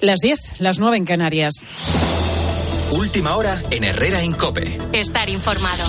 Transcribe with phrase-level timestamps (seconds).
[0.00, 1.52] Las 10, las 9 en Canarias.
[2.92, 4.78] Última hora en Herrera Incope.
[4.92, 5.84] Estar informado.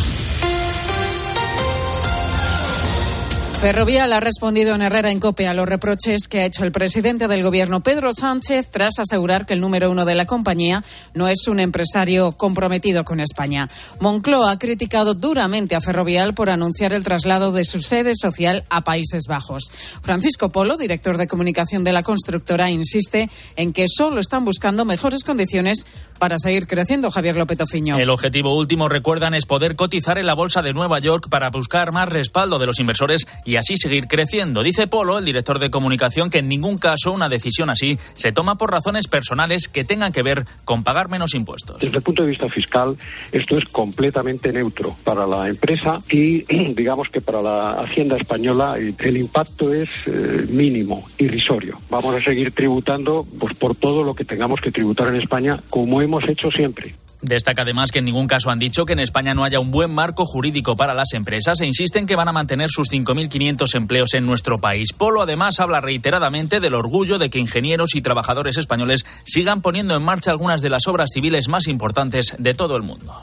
[3.62, 7.28] Ferrovial ha respondido en Herrera en Cope a los reproches que ha hecho el presidente
[7.28, 10.82] del gobierno Pedro Sánchez tras asegurar que el número uno de la compañía
[11.14, 13.68] no es un empresario comprometido con España.
[14.00, 18.86] Moncloa ha criticado duramente a Ferrovial por anunciar el traslado de su sede social a
[18.86, 19.70] Países Bajos.
[20.02, 25.26] Francisco Polo, director de comunicación de la constructora, insiste en que solo están buscando mejores
[25.26, 25.86] condiciones
[26.20, 27.10] para seguir creciendo.
[27.10, 27.98] Javier López Ofiño.
[27.98, 31.94] El objetivo último, recuerdan, es poder cotizar en la bolsa de Nueva York para buscar
[31.94, 34.62] más respaldo de los inversores y así seguir creciendo.
[34.62, 38.56] Dice Polo, el director de comunicación, que en ningún caso una decisión así se toma
[38.56, 41.80] por razones personales que tengan que ver con pagar menos impuestos.
[41.80, 42.96] Desde el punto de vista fiscal,
[43.32, 49.18] esto es completamente neutro para la empresa y digamos que para la Hacienda española el
[49.18, 51.80] impacto es eh, mínimo, irrisorio.
[51.90, 56.02] Vamos a seguir tributando pues, por todo lo que tengamos que tributar en España, como
[56.02, 56.94] hemos hecho siempre.
[57.22, 59.94] Destaca además que en ningún caso han dicho que en España no haya un buen
[59.94, 64.26] marco jurídico para las empresas e insisten que van a mantener sus 5.500 empleos en
[64.26, 64.94] nuestro país.
[64.94, 70.04] Polo además habla reiteradamente del orgullo de que ingenieros y trabajadores españoles sigan poniendo en
[70.04, 73.22] marcha algunas de las obras civiles más importantes de todo el mundo.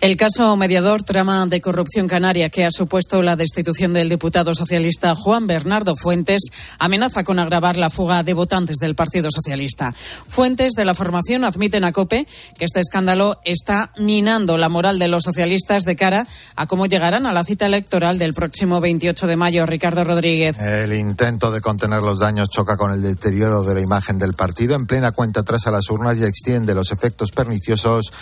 [0.00, 5.14] El caso mediador trama de corrupción canaria que ha supuesto la destitución del diputado socialista
[5.14, 6.42] Juan Bernardo Fuentes
[6.78, 9.94] amenaza con agravar la fuga de votantes del Partido Socialista.
[10.28, 12.26] Fuentes de la formación admiten a COPE
[12.58, 17.24] que este escándalo está minando la moral de los socialistas de cara a cómo llegarán
[17.24, 19.64] a la cita electoral del próximo 28 de mayo.
[19.64, 20.58] Ricardo Rodríguez.
[20.58, 24.74] El intento de contener los daños choca con el deterioro de la imagen del partido
[24.74, 28.12] en plena cuenta atrás a las urnas y extiende los efectos perniciosos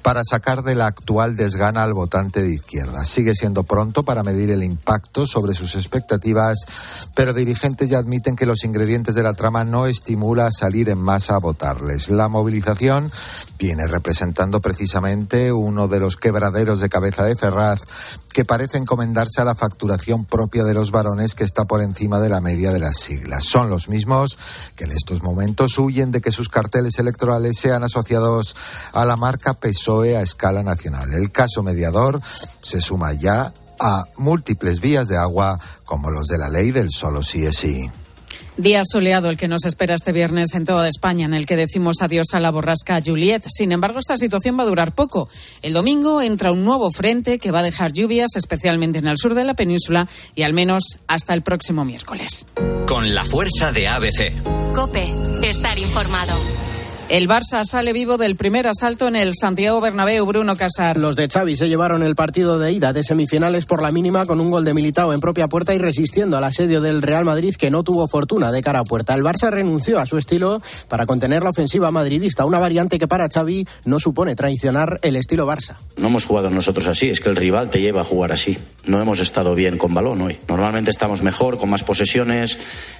[0.00, 3.04] para sacar de la actual desgana al votante de izquierda.
[3.04, 6.58] Sigue siendo pronto para medir el impacto sobre sus expectativas,
[7.14, 11.00] pero dirigentes ya admiten que los ingredientes de la trama no estimula a salir en
[11.00, 12.10] masa a votarles.
[12.10, 13.10] La movilización
[13.58, 17.80] viene representando precisamente uno de los quebraderos de cabeza de Ferraz
[18.34, 22.28] que parece encomendarse a la facturación propia de los varones que está por encima de
[22.28, 23.44] la media de las siglas.
[23.44, 24.36] Son los mismos
[24.76, 28.56] que en estos momentos huyen de que sus carteles electorales sean asociados
[28.92, 31.13] a la marca PSOE a escala nacional.
[31.14, 32.20] El caso mediador
[32.62, 37.22] se suma ya a múltiples vías de agua como los de la ley del solo
[37.22, 37.90] sí es sí.
[38.56, 41.96] Día soleado el que nos espera este viernes en toda España, en el que decimos
[42.02, 43.42] adiós a la borrasca Juliet.
[43.48, 45.28] Sin embargo, esta situación va a durar poco.
[45.62, 49.34] El domingo entra un nuevo frente que va a dejar lluvias, especialmente en el sur
[49.34, 52.46] de la península, y al menos hasta el próximo miércoles.
[52.86, 54.72] Con la fuerza de ABC.
[54.72, 56.34] Cope, estar informado.
[57.10, 60.96] El Barça sale vivo del primer asalto en el Santiago Bernabéu, Bruno Casar.
[60.96, 64.40] Los de Xavi se llevaron el partido de ida de semifinales por la mínima con
[64.40, 67.70] un gol de Militao en propia puerta y resistiendo al asedio del Real Madrid que
[67.70, 69.12] no tuvo fortuna de cara a puerta.
[69.12, 73.28] El Barça renunció a su estilo para contener la ofensiva madridista, una variante que para
[73.28, 75.76] Xavi no supone traicionar el estilo Barça.
[75.98, 78.56] No hemos jugado nosotros así, es que el rival te lleva a jugar así.
[78.86, 80.38] No hemos estado bien con balón hoy.
[80.48, 82.58] Normalmente estamos mejor, con más posesiones.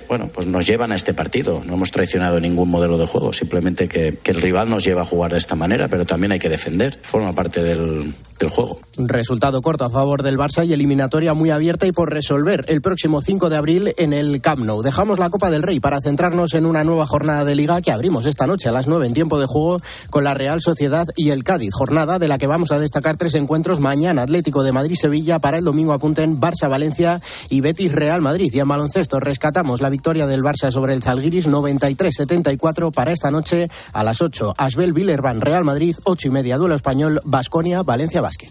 [0.09, 1.63] Bueno, pues nos llevan a este partido.
[1.65, 5.32] No hemos traicionado ningún modelo de juego, simplemente que, el rival nos lleva a jugar
[5.32, 8.12] de esta manera, pero también hay que defender, forma parte del,
[8.50, 8.78] juego.
[8.99, 13.22] Resultado corto a favor del Barça y eliminatoria muy abierta y por resolver el próximo
[13.22, 14.82] 5 de abril en el Camp Nou.
[14.82, 18.27] Dejamos la Copa del Rey para centrarnos en una nueva jornada de liga que abrimos
[18.27, 19.78] esta noche a las 9 en tiempo de juego
[20.11, 21.71] con la Real Sociedad y el Cádiz.
[21.72, 25.65] Jornada de la que vamos a destacar tres encuentros mañana Atlético de Madrid-Sevilla, para el
[25.65, 28.53] domingo apunten Barça-Valencia y Betis-Real Madrid.
[28.53, 33.71] Y en baloncesto rescatamos la victoria del Barça sobre el Zalgiris 93-74 para esta noche
[33.93, 34.55] a las 8.
[34.56, 38.50] Asbel Villerban, Real Madrid, 8 y media, duelo español, Basconia, Valencia Basket.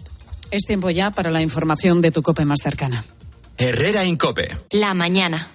[0.50, 3.04] Es tiempo ya para la información de tu cope más cercana.
[3.56, 4.56] Herrera Incope.
[4.70, 5.48] La mañana.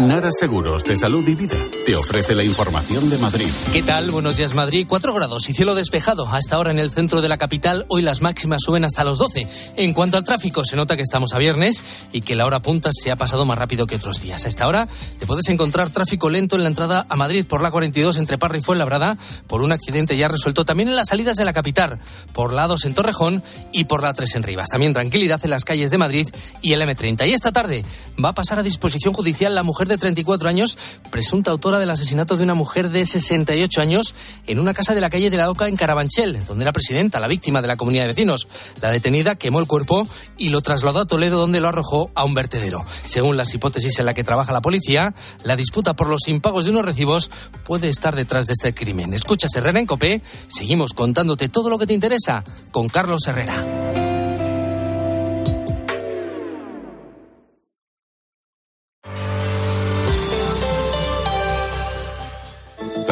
[0.00, 3.50] Nara Seguros de Salud y Vida te ofrece la información de Madrid.
[3.70, 4.10] ¿Qué tal?
[4.10, 4.86] Buenos días, Madrid.
[4.88, 6.26] 4 grados y cielo despejado.
[6.26, 9.46] Hasta ahora en el centro de la capital, hoy las máximas suben hasta los 12.
[9.76, 12.90] En cuanto al tráfico, se nota que estamos a viernes y que la hora punta
[12.92, 14.46] se ha pasado más rápido que otros días.
[14.46, 14.88] A esta hora
[15.18, 18.56] te puedes encontrar tráfico lento en la entrada a Madrid por la 42 entre Parra
[18.56, 19.18] y Fuenlabrada
[19.48, 20.64] por un accidente ya resuelto.
[20.64, 21.98] También en las salidas de la capital,
[22.32, 24.70] por la 2 en Torrejón y por la 3 en Rivas.
[24.70, 26.28] También tranquilidad en las calles de Madrid
[26.62, 27.28] y el M30.
[27.28, 27.84] Y esta tarde
[28.22, 30.78] va a pasar a disposición judicial la mujer de 34 años,
[31.10, 34.14] presunta autora del asesinato de una mujer de 68 años
[34.46, 37.28] en una casa de la calle de la Oca en Carabanchel, donde era presidenta, la
[37.28, 38.48] víctima de la comunidad de vecinos.
[38.80, 40.08] La detenida quemó el cuerpo
[40.38, 42.82] y lo trasladó a Toledo, donde lo arrojó a un vertedero.
[43.04, 45.14] Según las hipótesis en la que trabaja la policía,
[45.44, 47.30] la disputa por los impagos de unos recibos
[47.64, 49.12] puede estar detrás de este crimen.
[49.12, 54.00] Escuchas Herrera en Copé, seguimos contándote todo lo que te interesa con Carlos Herrera.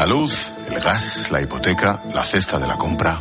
[0.06, 3.20] Luz, el gas, la hipoteca, la cesta de la compra.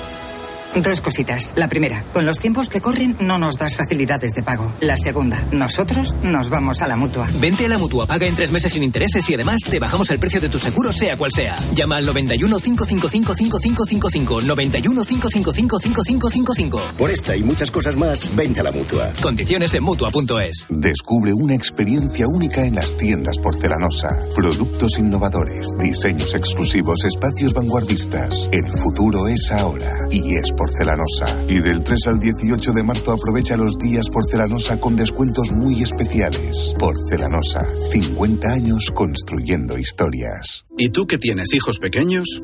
[0.75, 1.53] Dos cositas.
[1.55, 4.71] La primera, con los tiempos que corren no nos das facilidades de pago.
[4.79, 7.27] La segunda, nosotros nos vamos a la mutua.
[7.41, 10.19] Vente a la mutua, paga en tres meses sin intereses y además te bajamos el
[10.19, 11.57] precio de tu seguro, sea cual sea.
[11.75, 14.41] Llama al 91 555 5555.
[14.41, 16.81] 91 555 5555.
[16.97, 19.11] Por esta y muchas cosas más, vente a la mutua.
[19.21, 20.67] Condiciones en mutua.es.
[20.69, 24.17] Descubre una experiencia única en las tiendas porcelanosa.
[24.35, 28.47] Productos innovadores, diseños exclusivos, espacios vanguardistas.
[28.53, 31.25] El futuro es ahora y es porcelanosa.
[31.47, 36.73] Y del 3 al 18 de marzo aprovecha los días porcelanosa con descuentos muy especiales.
[36.77, 40.65] Porcelanosa, 50 años construyendo historias.
[40.77, 42.43] ¿Y tú que tienes hijos pequeños?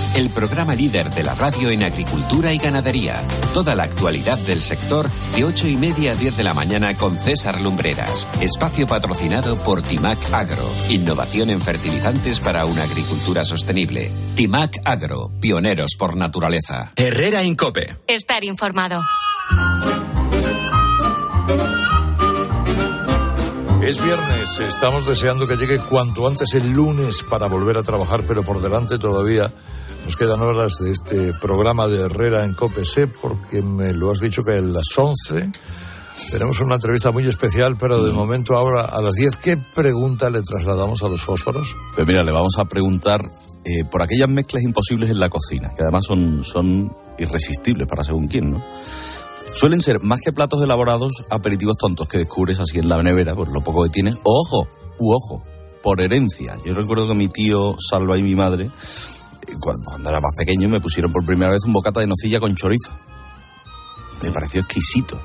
[0.15, 3.15] el programa líder de la radio en agricultura y ganadería.
[3.53, 7.17] Toda la actualidad del sector de 8 y media a 10 de la mañana con
[7.17, 8.27] César Lumbreras.
[8.41, 10.69] Espacio patrocinado por Timac Agro.
[10.89, 14.11] Innovación en fertilizantes para una agricultura sostenible.
[14.35, 16.91] Timac Agro, pioneros por naturaleza.
[16.95, 17.95] Herrera Incope.
[18.07, 19.01] Estar informado.
[23.81, 28.43] Es viernes, estamos deseando que llegue cuanto antes el lunes para volver a trabajar, pero
[28.43, 29.51] por delante todavía
[30.05, 34.43] nos quedan horas de este programa de Herrera en COPESE, porque me lo has dicho
[34.43, 35.49] que a las 11
[36.31, 40.41] tenemos una entrevista muy especial, pero de momento ahora a las 10, ¿qué pregunta le
[40.41, 41.75] trasladamos a los fósforos?
[41.95, 43.21] Pues mira, le vamos a preguntar
[43.65, 48.27] eh, por aquellas mezclas imposibles en la cocina, que además son, son irresistibles para según
[48.27, 48.63] quién, ¿no?
[49.53, 53.51] Suelen ser, más que platos elaborados, aperitivos tontos que descubres así en la nevera, por
[53.51, 54.15] lo poco que tienes.
[54.23, 55.43] O ojo, u ojo,
[55.83, 56.55] por herencia.
[56.65, 58.69] Yo recuerdo que mi tío Salva y mi madre,
[59.59, 62.93] cuando, era más pequeño, me pusieron por primera vez un bocata de nocilla con chorizo.
[64.21, 65.19] Me pareció exquisito.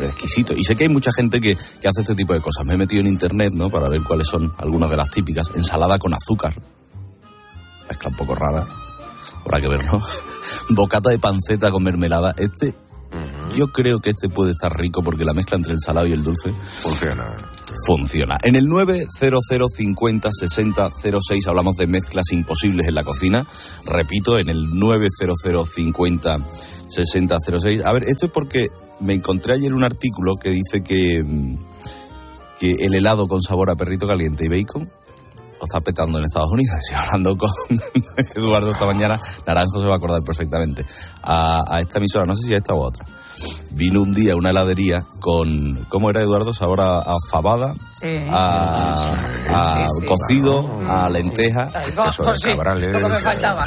[0.00, 0.52] Exquisito.
[0.52, 2.66] Y sé que hay mucha gente que, que hace este tipo de cosas.
[2.66, 3.70] Me he metido en internet, ¿no?
[3.70, 5.50] Para ver cuáles son algunas de las típicas.
[5.54, 6.54] Ensalada con azúcar.
[7.88, 8.66] Mezcla un poco rara.
[9.44, 10.00] Habrá que verlo.
[10.70, 12.34] Bocata de panceta con mermelada.
[12.36, 12.74] Este
[13.54, 16.22] yo creo que este puede estar rico porque la mezcla entre el salado y el
[16.22, 17.24] dulce funciona.
[17.84, 18.38] Funciona.
[18.42, 23.46] En el 90050 60 06 hablamos de mezclas imposibles en la cocina.
[23.84, 26.38] Repito, en el 90050
[26.88, 27.84] 60 06.
[27.84, 31.58] A ver, esto es porque me encontré ayer un artículo que dice que, mm,
[32.58, 34.88] que el helado con sabor a perrito caliente y bacon
[35.58, 36.76] lo está petando en Estados Unidos.
[36.80, 37.50] Estoy hablando con
[38.34, 39.20] Eduardo esta mañana.
[39.46, 40.84] Naranjo se va a acordar perfectamente.
[41.22, 43.04] A, esta emisora, no sé si a esta u otra.
[43.72, 46.54] Vino un día a una heladería con, ¿cómo era Eduardo?
[46.54, 47.74] Sabor a, a fabada,
[48.30, 48.94] a,
[49.48, 50.06] a Sí, sí.
[50.06, 51.70] cocido, a lenteja.
[52.36, 53.66] Sí, lo que me faltaba.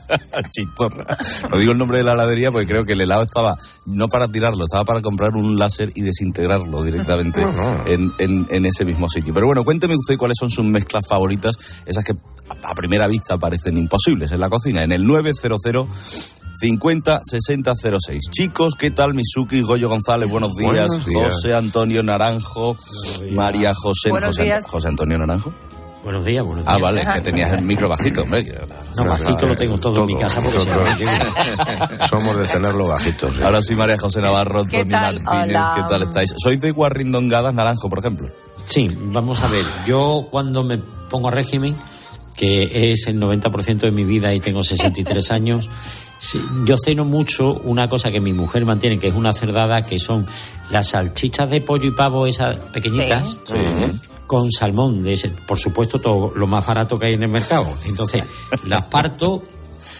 [0.50, 1.16] Chistorra.
[1.50, 3.56] No digo el nombre de la heladería porque creo que el helado estaba
[3.86, 7.40] no para tirarlo, estaba para comprar un láser y desintegrarlo directamente
[7.86, 9.32] en, en- en ese mismo sitio.
[9.32, 11.56] Pero bueno, cuénteme usted cuáles son sus mezclas favoritas,
[11.86, 12.16] esas que a
[12.62, 15.60] a primera vista parecen imposibles en la cocina, en el 900
[16.58, 18.30] 50 60 06.
[18.30, 19.14] Chicos, ¿qué tal?
[19.14, 20.88] Misuki, Goyo González, buenos días.
[20.88, 21.34] Buenos días.
[21.34, 22.76] José Antonio Naranjo,
[23.32, 24.66] María José, José, días.
[24.66, 25.52] José Antonio Naranjo.
[26.02, 26.74] Buenos días, buenos días.
[26.74, 28.46] Ah, vale, es que tenías el micro bajito, hombre.
[28.96, 30.70] No, bajito lo tengo todo, en mi casa porque se
[32.08, 33.36] Somos de tenerlo bajitos.
[33.36, 33.44] ¿eh?
[33.44, 35.22] Ahora sí, María José Navarro, ¿Qué Antonio tal?
[35.22, 35.72] Martínez, Hola.
[35.76, 36.34] ¿qué tal estáis?
[36.36, 38.28] ¿Sois de guarrindongadas naranjo, por ejemplo?
[38.66, 39.64] Sí, vamos a ver.
[39.84, 41.74] Yo cuando me pongo régimen,
[42.36, 45.68] que es el 90% de mi vida y tengo 63 años.
[46.18, 49.98] Sí, yo ceno mucho una cosa que mi mujer mantiene, que es una cerdada, que
[49.98, 50.26] son
[50.70, 53.38] las salchichas de pollo y pavo, esas pequeñitas,
[54.26, 57.66] con salmón, de ese, por supuesto, todo lo más barato que hay en el mercado.
[57.86, 58.24] Entonces,
[58.66, 59.42] las parto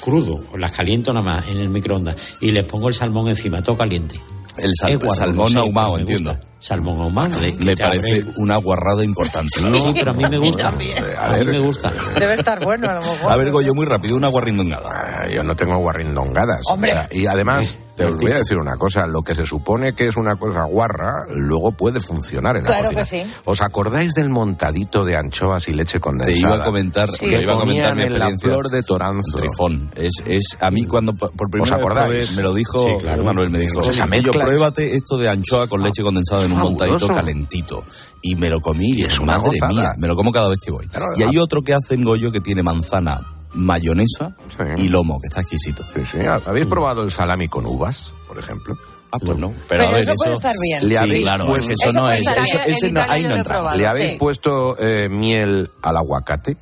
[0.00, 3.76] crudo, las caliento nada más en el microondas y les pongo el salmón encima, todo
[3.76, 4.20] caliente.
[4.58, 6.30] El sal- guarro, salmón no sé, ahumado, me entiendo.
[6.32, 6.46] gusta.
[6.58, 7.36] Salmón ahumado.
[7.38, 9.58] te parece abre- una guarrada importante.
[9.60, 10.68] Sí, pero a mí me gusta.
[10.68, 11.92] A mí me gusta.
[12.18, 13.32] Debe estar bueno, a lo mejor.
[13.32, 14.88] A ver, Goyo, muy rápido, una guarrindongada.
[14.90, 16.60] Ah, Yo no tengo guarrindongadas.
[16.70, 16.92] Hombre.
[16.92, 19.94] O sea, y además, te os voy a decir una cosa, lo que se supone
[19.94, 23.02] que es una cosa guarra, luego puede funcionar en la Claro cocina.
[23.02, 23.32] que sí.
[23.44, 26.32] ¿Os acordáis del montadito de anchoas y leche condensada?
[26.34, 27.26] Te iba a comentar, Sí.
[27.28, 28.48] te iba a comentar mi ponían en la experiencia.
[28.50, 29.36] flor de Toranzo.
[29.36, 29.90] Trifón.
[29.96, 33.24] Es, es a mí cuando por primera ¿Os vez me lo dijo Sí, claro.
[33.24, 36.84] Manuel, me dijo, yo pruébate esto de anchoa con leche condensada en un Fabuloso.
[36.86, 37.84] montadito calentito.
[38.22, 39.72] Y me lo comí y es una madre gozada.
[39.72, 40.86] mía, me lo como cada vez que voy.
[40.88, 43.20] Claro, y hay otro que hacen Goyo que tiene manzana,
[43.54, 44.34] mayonesa
[44.76, 45.82] y lomo, que está exquisito.
[45.84, 46.18] Sí, sí.
[46.26, 48.76] ¿Habéis probado el salami con uvas, por ejemplo?
[49.12, 49.54] Ah, pues no.
[49.68, 50.88] Pero, a Pero ver, eso puede estar bien.
[50.88, 52.20] Le Sí, claro, puesto- es que eso, Eso no es.
[52.20, 53.76] estar Eso, ese no- ahí no probado.
[53.78, 54.16] ¿Le habéis Sí.
[54.18, 56.56] puesto eh, miel al aguacate?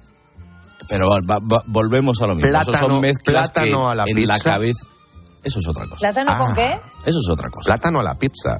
[0.89, 2.51] Pero va- va- volvemos a lo mismo.
[2.51, 4.51] Plátano- son mezclas que plátano a la en la pizza.
[4.51, 4.87] cabeza.
[5.43, 5.97] Eso es otra cosa.
[5.99, 6.39] ¿Plátano Ah.
[6.39, 6.79] con qué?
[7.07, 7.67] Eso es otra cosa.
[7.67, 8.59] Plátano a la pizza.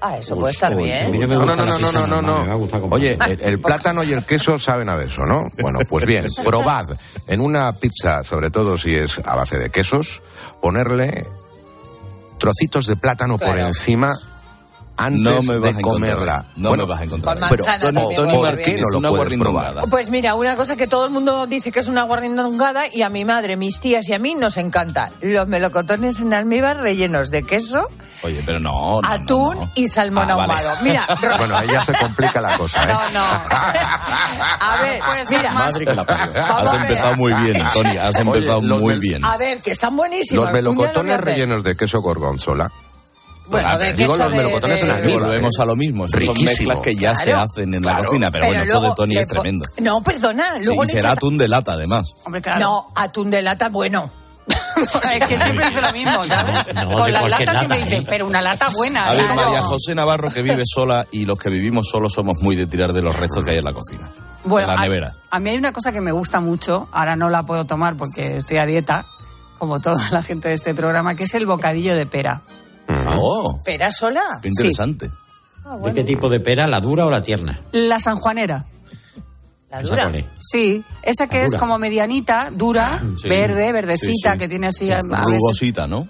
[0.00, 1.20] Ah, eso puede estar bien.
[1.20, 5.24] no No, no, no, no, Oye, el, el plátano y el queso saben a beso,
[5.26, 5.46] ¿no?
[5.60, 6.88] Bueno, pues bien, probad
[7.26, 10.22] en una pizza, sobre todo si es a base de quesos,
[10.60, 11.28] ponerle
[12.38, 14.12] trocitos de plátano por encima
[15.00, 16.14] antes No me vas de a comerla.
[16.14, 16.44] encontrar.
[16.56, 17.38] No Bueno, me vas a encontrar.
[17.38, 19.70] Con pero Tony, Tony Martínez, no lo una guarrindongada.
[19.72, 19.88] probar.
[19.90, 23.10] Pues mira, una cosa que todo el mundo dice que es una guarrindongada y a
[23.10, 25.10] mi madre, mis tías y a mí nos encanta.
[25.22, 27.88] Los melocotones en almíbar rellenos de queso,
[28.22, 29.00] Oye, pero no.
[29.00, 29.70] no, atún no, no.
[29.74, 30.52] y salmón Ah, vale.
[30.52, 30.76] ahumado.
[30.82, 31.06] Mira,
[31.38, 32.92] Bueno, ahí ya se complica la cosa, ¿eh?
[32.92, 33.24] no, no.
[34.60, 36.32] A ver, mira, Madre que la parió.
[36.34, 37.96] vamos Has empezado muy bien, Tony.
[37.96, 39.24] Has empezado muy bien.
[39.24, 40.44] A ver, que están buenísimos.
[40.44, 42.70] Los melocotones rellenos de queso gorgonzola.
[43.50, 46.06] Bueno, de digo los de- melocotones de- Y volvemos a lo mismo.
[46.08, 46.44] Son Riquísimo.
[46.50, 48.06] mezclas que ya se hacen en la Claro.
[48.06, 48.30] cocina.
[48.30, 49.66] Pero, bueno, esto de Tony es tremendo.
[49.80, 50.54] No, perdona.
[50.60, 52.12] Sí, Luego y le será echas- atún de lata, además.
[52.24, 52.60] Hombre, claro.
[52.60, 54.10] No, atún de lata, bueno.
[54.76, 56.74] es que siempre dice lo mismo, ¿sabes?
[56.74, 58.06] No, Con las latas siempre lata, dice, ¿eh?
[58.08, 59.06] pero una lata buena.
[59.08, 59.34] A ver, claro.
[59.42, 62.92] María José Navarro, que vive sola, y los que vivimos solos somos muy de tirar
[62.92, 64.08] de los restos que hay en la cocina.
[64.44, 65.12] Bueno, en la a- nevera.
[65.30, 68.36] A, mí hay una cosa que me gusta mucho, ahora no la puedo tomar porque
[68.38, 69.04] estoy a dieta,
[69.58, 72.40] como toda la gente de este programa, que es el bocadillo de pera.
[73.18, 74.38] Oh, ¿Pera sola?
[74.42, 75.10] qué interesante.
[75.84, 76.66] ¿De qué tipo de pera?
[76.66, 77.60] ¿La dura o la tierna?
[77.72, 78.64] La sanjuanera.
[79.70, 80.24] La ¿Esa dura.
[80.38, 83.28] Sí, esa que es como medianita, dura, Sí.
[83.28, 84.38] verde, verdecita, Sí, sí.
[84.38, 84.90] que tiene así...
[84.92, 86.06] Rugosita, ¿no?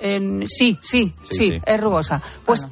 [0.00, 1.62] en- sí, sí, Sí, sí, sí.
[1.64, 2.20] es rugosa.
[2.44, 2.70] Pues el,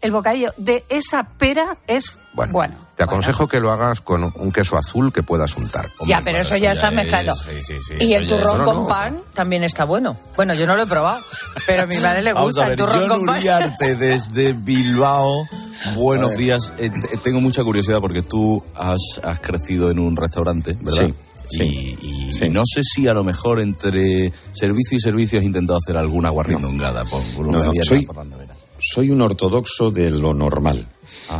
[0.00, 2.76] el bocadillo de esa pera es Bueno, bueno.
[2.96, 5.86] te aconsejo que lo hagas con un queso azul que puedas untar.
[6.06, 7.34] Ya, pero eso ya está es- mezclado.
[7.36, 8.86] sí, sí, sí, y el es- turrón no, con no.
[8.86, 10.16] pan también está bueno.
[10.36, 11.22] Bueno, yo no lo he probado,
[11.66, 13.38] pero a mi madre le Vamos gusta a ver, el turrón John con pan.
[13.38, 15.46] Uriarte desde Bilbao.
[15.94, 16.72] Buenos días.
[16.78, 21.08] Eh, te- tengo mucha curiosidad porque tú has, has crecido en un restaurante, ¿verdad?
[21.50, 21.62] Sí,
[22.00, 22.46] Y, y- sí.
[22.46, 26.30] y no sé si a lo mejor entre servicio y servicio has intentado hacer alguna
[26.30, 28.43] guarrindongada por, por No, que no, soy- por la nevera.
[28.92, 30.88] Soy un ortodoxo de lo normal.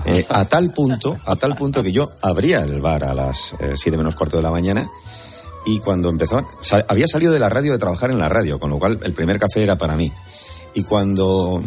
[0.06, 3.96] Eh, a tal punto, a tal punto que yo abría el bar a las 7
[3.96, 4.90] menos cuarto de la mañana
[5.66, 6.46] y cuando empezó,
[6.88, 9.38] había salido de la radio de trabajar en la radio, con lo cual el primer
[9.38, 10.12] café era para mí.
[10.74, 11.62] Y cuando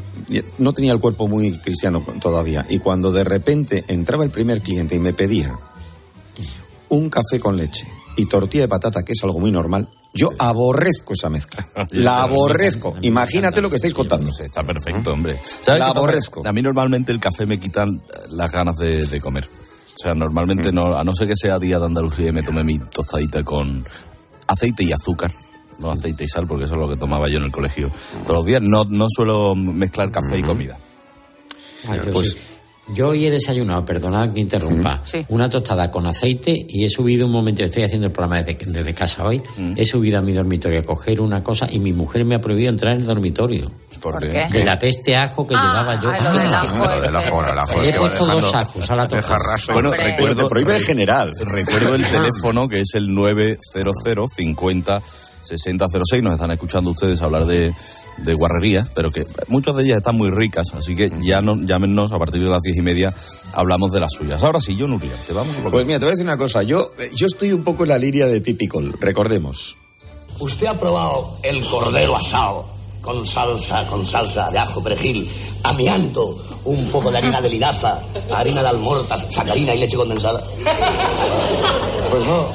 [0.57, 4.96] no tenía el cuerpo muy cristiano todavía, y cuando de repente entraba el primer cliente
[4.96, 5.57] y me pedía
[6.89, 11.14] un café con leche y tortilla de patata, que es algo muy normal, yo aborrezco
[11.14, 11.66] esa mezcla.
[11.92, 12.96] La aborrezco.
[13.02, 14.30] Imagínate lo que estáis contando.
[14.40, 15.40] Está perfecto, hombre.
[15.44, 16.42] ¿Sabes La aborrezco.
[16.46, 19.46] A mí normalmente el café me quitan las ganas de, de comer.
[19.46, 22.64] O sea, normalmente no, a no ser que sea día de Andalucía y me tome
[22.64, 23.86] mi tostadita con
[24.48, 25.32] aceite y azúcar.
[25.80, 27.92] No aceite y sal, porque eso es lo que tomaba yo en el colegio.
[28.24, 30.78] Todos los días no, no suelo mezclar café y comida.
[31.84, 32.38] Yo, Pues- sí.
[32.94, 37.32] Yo hoy he desayunado, perdonad que interrumpa, una tostada con aceite y he subido un
[37.32, 39.41] momento, estoy haciendo el programa desde, desde casa hoy,
[39.75, 42.70] he subido a mi dormitorio a coger una cosa y mi mujer me ha prohibido
[42.70, 43.70] entrar en el dormitorio.
[44.01, 44.48] ¿Por qué?
[44.51, 46.12] De la peste ajo que llevaba yo.
[46.12, 48.53] ah, lo del ajo Lo del ajo, el ajo He es que va puesto dos
[48.53, 49.38] ajos a la tostada.
[49.74, 50.03] Bueno, Hombre.
[50.03, 51.34] recuerdo, Pero te prohíbe en general.
[51.46, 55.01] recuerdo el teléfono que es el 900 50
[55.48, 56.24] 6006.
[56.24, 57.74] Nos están escuchando ustedes hablar de,
[58.18, 62.12] de guarrerías, pero que muchas de ellas están muy ricas, así que ya no, llámenos
[62.12, 63.13] a partir de las diez y media,
[63.54, 64.44] hablamos de las suyas.
[64.44, 66.63] Ahora sí, yo Nuria, te vamos a Pues mira, te voy a decir una cosa.
[66.63, 69.77] Yo, yo estoy un poco en la línea de typical, recordemos.
[70.39, 72.77] ¿Usted ha probado el cordero asado
[73.08, 75.30] con salsa, con salsa de ajo, perejil,
[75.63, 78.01] amianto, un poco de harina de linaza,
[78.36, 80.44] harina de almortas, sacarina y leche condensada.
[82.10, 82.48] Pues no,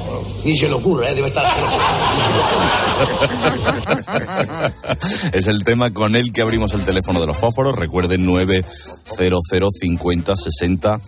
[0.45, 1.15] ni se le ocurre, ¿eh?
[1.15, 1.77] debe estar asqueroso.
[5.33, 7.75] es el tema con el que abrimos el teléfono de los fósforos.
[7.77, 9.41] Recuerden 900
[9.79, 10.99] 50 60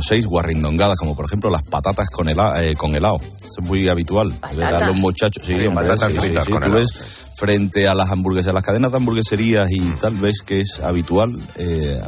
[0.00, 3.16] 06 guarrindongadas, como por ejemplo las patatas con, hela- eh, con helado.
[3.42, 4.32] Es muy habitual.
[4.56, 5.44] ver a los muchachos.
[5.46, 6.50] Sí, patatas sí, sí, fritas sí.
[6.52, 6.82] con Tú helado.
[6.82, 6.90] ves
[7.36, 12.00] frente a las hamburguesas, las cadenas de hamburgueserías y tal, ves que es habitual eh,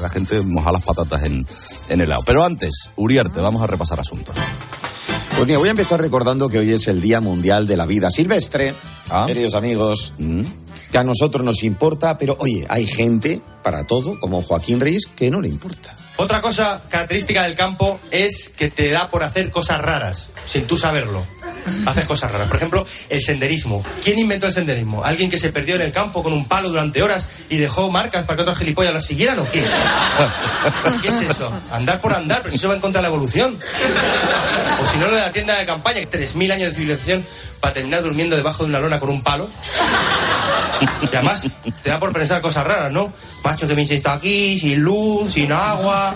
[0.00, 1.46] la gente mojar las patatas en,
[1.88, 2.22] en helado.
[2.26, 4.34] Pero antes, Uriarte, vamos a repasar asuntos.
[5.36, 8.10] Pues mira, voy a empezar recordando que hoy es el Día Mundial de la Vida
[8.10, 8.72] Silvestre.
[9.10, 9.24] Ah.
[9.26, 10.14] Queridos amigos,
[10.90, 15.30] que a nosotros nos importa, pero oye, hay gente para todo, como Joaquín Reyes, que
[15.30, 15.94] no le importa.
[16.16, 20.78] Otra cosa característica del campo es que te da por hacer cosas raras, sin tú
[20.78, 21.26] saberlo.
[21.84, 22.46] Haces cosas raras.
[22.46, 23.84] Por ejemplo, el senderismo.
[24.02, 25.04] ¿Quién inventó el senderismo?
[25.04, 28.24] ¿Alguien que se perdió en el campo con un palo durante horas y dejó marcas
[28.24, 29.64] para que otros gilipollas las siguieran o qué?
[31.02, 31.52] ¿Qué es eso?
[31.70, 33.58] Andar por andar, pero si eso va en contra de la evolución.
[34.80, 37.26] O si no, lo de la tienda de campaña, 3.000 años de civilización
[37.60, 39.48] para terminar durmiendo debajo de una lona con un palo.
[41.02, 41.48] Y además
[41.82, 43.12] te da por pensar cosas raras, ¿no?
[43.42, 46.14] Macho que me está aquí, sin luz, sin agua,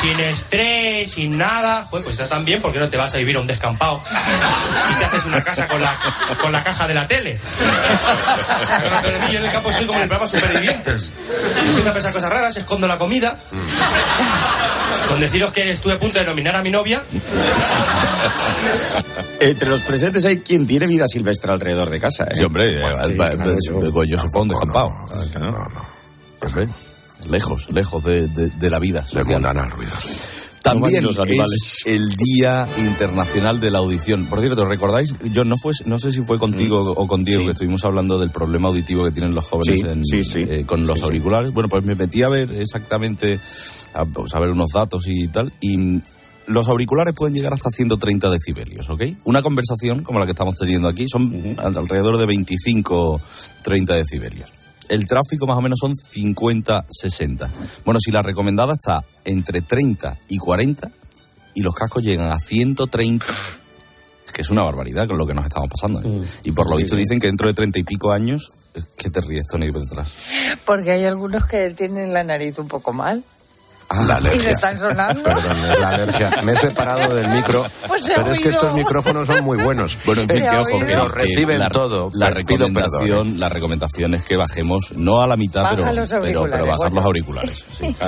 [0.00, 1.86] sin estrés, sin nada.
[1.90, 4.00] Pues, pues estás tan bien porque no te vas a vivir a un descampado
[4.90, 5.96] y te haces una casa con la,
[6.40, 7.38] con la caja de la tele.
[9.02, 11.12] Pero yo en el campo estoy como en el programa Supervivientes.
[11.66, 13.38] Empiezo a pensar cosas raras, escondo la comida.
[15.08, 17.02] Con deciros que estuve a punto de nominar a mi novia.
[19.40, 22.24] Entre los presentes hay quien tiene vida silvestre alrededor de casa.
[22.24, 22.36] ¿eh?
[22.36, 24.90] Sí, hombre, eh, sí, va- claro, va- yo- Goyo se fue a un descampado.
[25.40, 25.56] No,
[26.46, 26.68] Hombre,
[27.30, 29.06] lejos, lejos de, de- de la vida.
[29.06, 29.24] social.
[29.42, 31.82] No También van los animales.
[31.84, 34.26] es el Día Internacional de la Audición.
[34.26, 35.14] Por cierto, ¿recordáis?
[35.24, 38.30] Yo no fue, no sé si fue contigo o con Diego que estuvimos hablando del
[38.30, 40.38] problema auditivo que tienen los jóvenes Sí, en- sí, sí.
[40.48, 41.52] eh, con los auriculares.
[41.52, 43.38] Bueno, pues me metí a ver exactamente,
[43.92, 46.02] a, pues, a ver unos datos y tal, y mm,
[46.46, 49.02] los auriculares pueden llegar hasta 130 decibelios, ¿ok?
[49.24, 53.20] Una conversación como la que estamos teniendo aquí son al- alrededor de 25,
[53.62, 54.52] 30 decibelios.
[54.88, 57.50] El tráfico más o menos son 50, 60.
[57.86, 60.90] Bueno, si la recomendada está entre 30 y 40
[61.54, 63.24] y los cascos llegan a 130,
[64.26, 66.02] es que es una barbaridad con lo que nos estamos pasando.
[66.02, 66.22] ¿eh?
[66.44, 69.20] Y por lo visto dicen que dentro de 30 y pico años, es que te
[69.22, 70.16] ríes, Tony, por detrás.
[70.66, 73.24] Porque hay algunos que tienen la nariz un poco mal.
[73.90, 74.50] La Y le alergia.
[74.50, 75.22] están sonando.
[75.24, 76.30] Perdón, es la alergia.
[76.42, 77.64] Me he separado del micro.
[77.86, 79.96] Pues se pero es que estos micrófonos son muy buenos.
[80.06, 80.94] Bueno, en fin, Se que ojo, que.
[80.96, 82.10] Lo reciben la, todo.
[82.14, 82.34] La pido
[82.66, 85.84] recomendación, la recomendación es que bajemos, no a la mitad, pero,
[86.20, 86.96] pero, pero bajar bueno.
[86.96, 87.64] los auriculares.
[87.70, 87.94] Sí.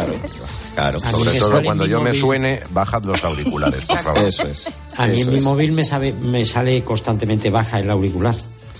[0.77, 1.19] Claro, claro.
[1.19, 2.21] Sobre me todo cuando yo me móvil.
[2.21, 4.25] suene, bajad los auriculares, por favor.
[4.25, 4.69] Eso es.
[4.99, 8.35] A mí Eso en mi móvil me, sabe, me sale constantemente baja el auricular.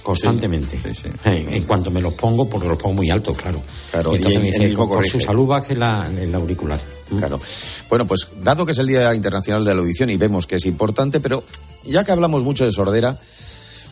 [0.07, 0.79] Constantemente.
[0.79, 1.09] Sí, sí.
[1.25, 3.61] Eh, En cuanto me los pongo, porque los pongo muy alto, claro.
[3.91, 6.81] Claro, y entonces y me él dice, mismo por su salud baje la, el auricular.
[7.11, 7.17] Mm.
[7.17, 7.41] Claro.
[7.89, 10.65] Bueno, pues dado que es el Día Internacional de la Audición y vemos que es
[10.65, 11.43] importante, pero
[11.85, 13.19] ya que hablamos mucho de sordera,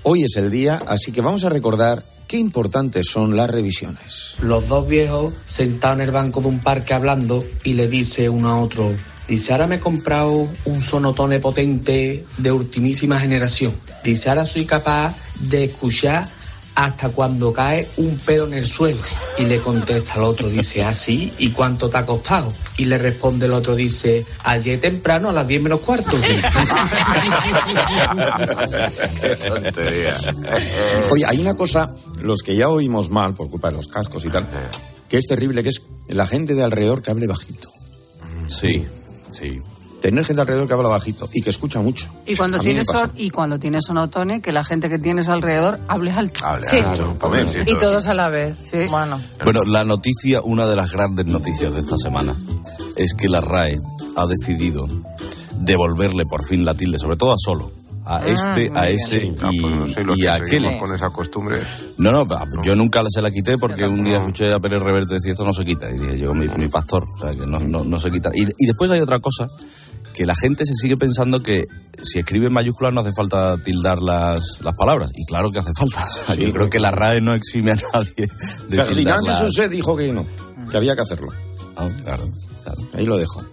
[0.05, 4.37] hoy es el día, así que vamos a recordar qué importantes son las revisiones.
[4.41, 8.51] Los dos viejos sentados en el banco de un parque hablando y le dice uno
[8.51, 8.93] a otro,
[9.29, 13.73] dice, ahora me he comprado un sonotone potente de ultimísima generación.
[14.03, 16.29] Dice, ahora soy capaz de escuchar
[16.75, 18.99] hasta cuando cae un pedo en el suelo.
[19.39, 21.33] Y le contesta al otro, dice, ¿ah, sí?
[21.39, 22.53] ¿Y cuánto te ha costado?
[22.77, 26.17] Y le responde el otro, dice, ayer temprano a las 10 menos cuarto.
[29.21, 30.17] Qué tontería.
[31.13, 34.31] Oye, hay una cosa, los que ya oímos mal por culpa de los cascos y
[34.31, 34.47] tal,
[35.09, 37.71] que es terrible, que es la gente de alrededor que hable bajito.
[38.47, 38.85] Sí,
[39.37, 39.61] sí.
[40.01, 42.11] Tener gente alrededor que habla bajito y que escucha mucho.
[42.27, 46.15] Y cuando tienes son- y cuando tienes sonotone, que la gente que tienes alrededor hables
[46.19, 46.41] alto.
[46.63, 46.77] Sí.
[46.77, 47.17] Claro,
[47.51, 47.79] sí, Y todo.
[47.81, 48.55] todos a la vez.
[48.91, 49.19] Bueno.
[49.45, 52.35] Bueno, la noticia, una de las grandes noticias de esta semana,
[52.97, 53.79] es que la RAE
[54.17, 54.87] ha decidido
[55.61, 57.73] devolverle por fin la tilde, sobre todo a solo.
[58.07, 59.75] A este, a ese Ah, y, pues
[60.07, 60.79] no sé, y a aquel.
[60.79, 61.59] con esa costumbre.
[61.97, 62.27] No, no,
[62.63, 65.55] yo nunca se la quité porque un día escuché a Pérez Reverte decir esto no
[65.55, 65.89] se quita.
[65.91, 68.31] Y dije yo, mi, mi pastor, o sea, que no, no, no se quita.
[68.35, 69.47] Y, y después hay otra cosa,
[70.15, 71.65] que la gente se sigue pensando que
[72.03, 75.11] si escribe en mayúsculas no hace falta tildar las, las palabras.
[75.15, 76.05] Y claro que hace falta.
[76.05, 78.29] O sea, yo creo que la RAE no exime a nadie de
[78.69, 80.27] tildar Ferdinand de las- Saussure dijo que no,
[80.71, 81.29] que había que hacerlo.
[81.77, 82.23] Ah, claro,
[82.95, 83.45] Ahí lo dejo.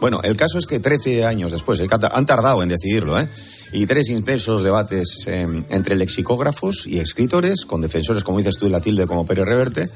[0.00, 3.28] Bueno, el caso es que 13 años después, han tardado en decidirlo, ¿eh?
[3.72, 8.72] Y tres intensos debates eh, entre lexicógrafos y escritores, con defensores, como dices tú, de
[8.72, 9.88] la tilde como Pérez Reverte,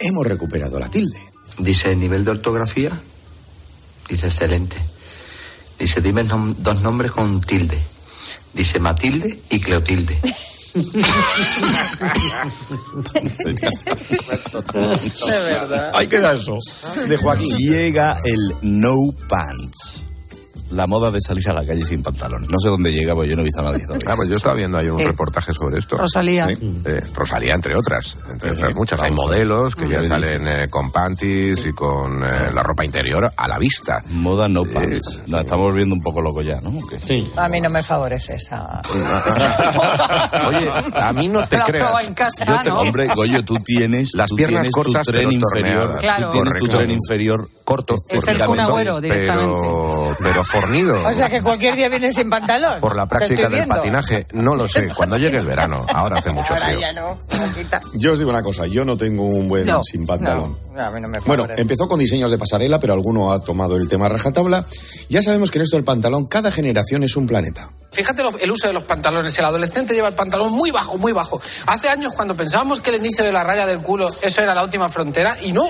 [0.00, 1.18] hemos recuperado la tilde.
[1.58, 2.90] Dice, nivel de ortografía.
[4.08, 4.76] Dice, excelente.
[5.78, 7.78] Dice, dime nom- dos nombres con tilde.
[8.54, 10.16] Dice, Matilde y Cleotilde.
[10.74, 10.82] De
[15.26, 15.90] verdad.
[15.94, 16.58] Ahí queda eso.
[17.08, 17.56] De Joaquín.
[17.56, 20.04] Llega el no pants.
[20.70, 22.48] La moda de salir a la calle sin pantalones.
[22.48, 24.04] No sé dónde llega, porque yo no he visto a nadie todavía.
[24.06, 25.04] Claro, yo estaba viendo ahí un Sí.
[25.04, 25.96] reportaje sobre esto.
[25.98, 26.48] Rosalía.
[26.50, 29.00] Eh, Rosalía, entre otras, entre otras muchas.
[29.02, 33.48] Hay modelos que ya salen eh, con panties y con eh, la ropa interior a
[33.48, 34.02] la vista.
[34.10, 35.20] Moda no pants.
[35.26, 36.72] Nos estamos volviendo un poco locos ya, ¿no?
[37.04, 37.30] Sí.
[37.36, 38.80] A mí no me favorece esa.
[40.46, 41.86] Oye, a mí no te Lo has creas.
[41.86, 42.80] probado en casa, Yo te- ¿no?
[42.80, 45.98] Hombre, Goyo, tú tienes, Las tú piernas tienes cortas, tu tren inferior.
[45.98, 46.30] Claro.
[46.30, 50.94] Tú tienes tu tren inferior corto, Es el Kun Agüero pero, pero fornido.
[51.08, 52.80] O sea que cualquier día vienes sin pantalón.
[52.80, 53.74] por la práctica del viendo.
[53.76, 54.88] patinaje, no lo sé.
[54.94, 56.80] Cuando llegue el verano, ahora hace mucho Ahora frío.
[56.80, 57.18] ya no.
[57.94, 60.56] Yo os digo una cosa, yo no tengo un buen No, sin pantalón.
[60.72, 63.40] no, no, a mí no me Bueno, empezó con diseños de pasarela, pero alguno ha
[63.40, 64.64] tomado el tema a rajatabla.
[65.08, 67.68] Ya sabemos que en esto del pantalón, cada generación es un planeta.
[67.92, 69.36] Fíjate el uso de los pantalones.
[69.36, 71.40] El adolescente lleva el pantalón muy bajo, muy bajo.
[71.66, 74.62] Hace años cuando pensábamos que el inicio de la raya del culo, eso era la
[74.62, 75.64] última frontera, y no.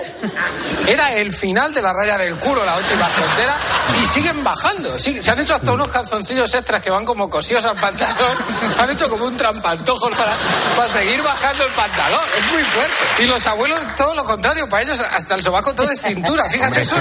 [0.87, 3.57] Era el final de la raya del culo, la última frontera,
[4.03, 4.99] y siguen bajando.
[4.99, 8.37] Se han hecho hasta unos calzoncillos extras que van como cosidos al pantalón.
[8.79, 10.33] Han hecho como un trampantojo para,
[10.77, 12.21] para seguir bajando el pantalón.
[12.37, 13.23] Es muy fuerte.
[13.23, 16.47] Y los abuelos, todo lo contrario, para ellos hasta el sobaco todo es cintura.
[16.51, 17.01] Fíjate, son,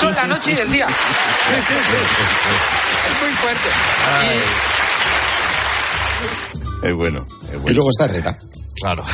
[0.00, 0.88] son la noche y el día.
[0.88, 3.10] Sí, sí, sí.
[3.10, 3.68] Es muy fuerte.
[6.82, 7.70] Es bueno, es bueno.
[7.70, 8.38] Y luego está Herrera.
[8.80, 9.04] Claro,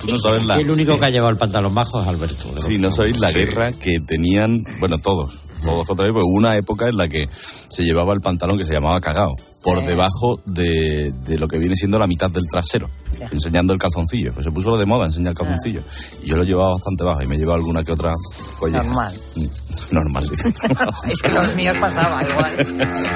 [0.00, 0.58] tú no sabes la...
[0.58, 2.48] Y el único que ha llevado el pantalón bajo es Alberto.
[2.54, 6.38] de Sí, no sabéis la guerra que tenían, bueno, todos, todos contra mí, porque hubo
[6.38, 10.40] una época en la que se llevaba el pantalón que se llamaba cagao, por debajo
[10.46, 12.90] de, de lo que viene siendo la mitad del trasero,
[13.30, 14.32] enseñando el calzoncillo.
[14.32, 15.82] Pues se puso lo de moda, enseñar el calzoncillo.
[16.22, 18.12] Y yo lo llevaba bastante bajo y me llevaba alguna que otra
[18.58, 18.82] colleja.
[18.82, 19.12] Normal.
[19.36, 20.48] Mm, Normal, dice.
[21.08, 22.66] Es que los míos pasaba igual.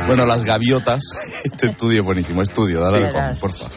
[0.07, 1.03] bueno, las gaviotas,
[1.45, 3.39] este estudio es buenísimo, estudio, dale al Verás.
[3.39, 3.73] com, por favor.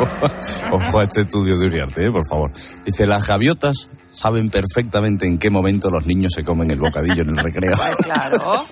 [0.00, 2.50] Ojo, ojo a este estudio de Uriarte, eh, por favor.
[2.84, 7.30] Dice, las gaviotas saben perfectamente en qué momento los niños se comen el bocadillo en
[7.30, 7.76] el recreo.
[8.04, 8.64] Claro.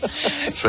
[0.52, 0.68] Sí,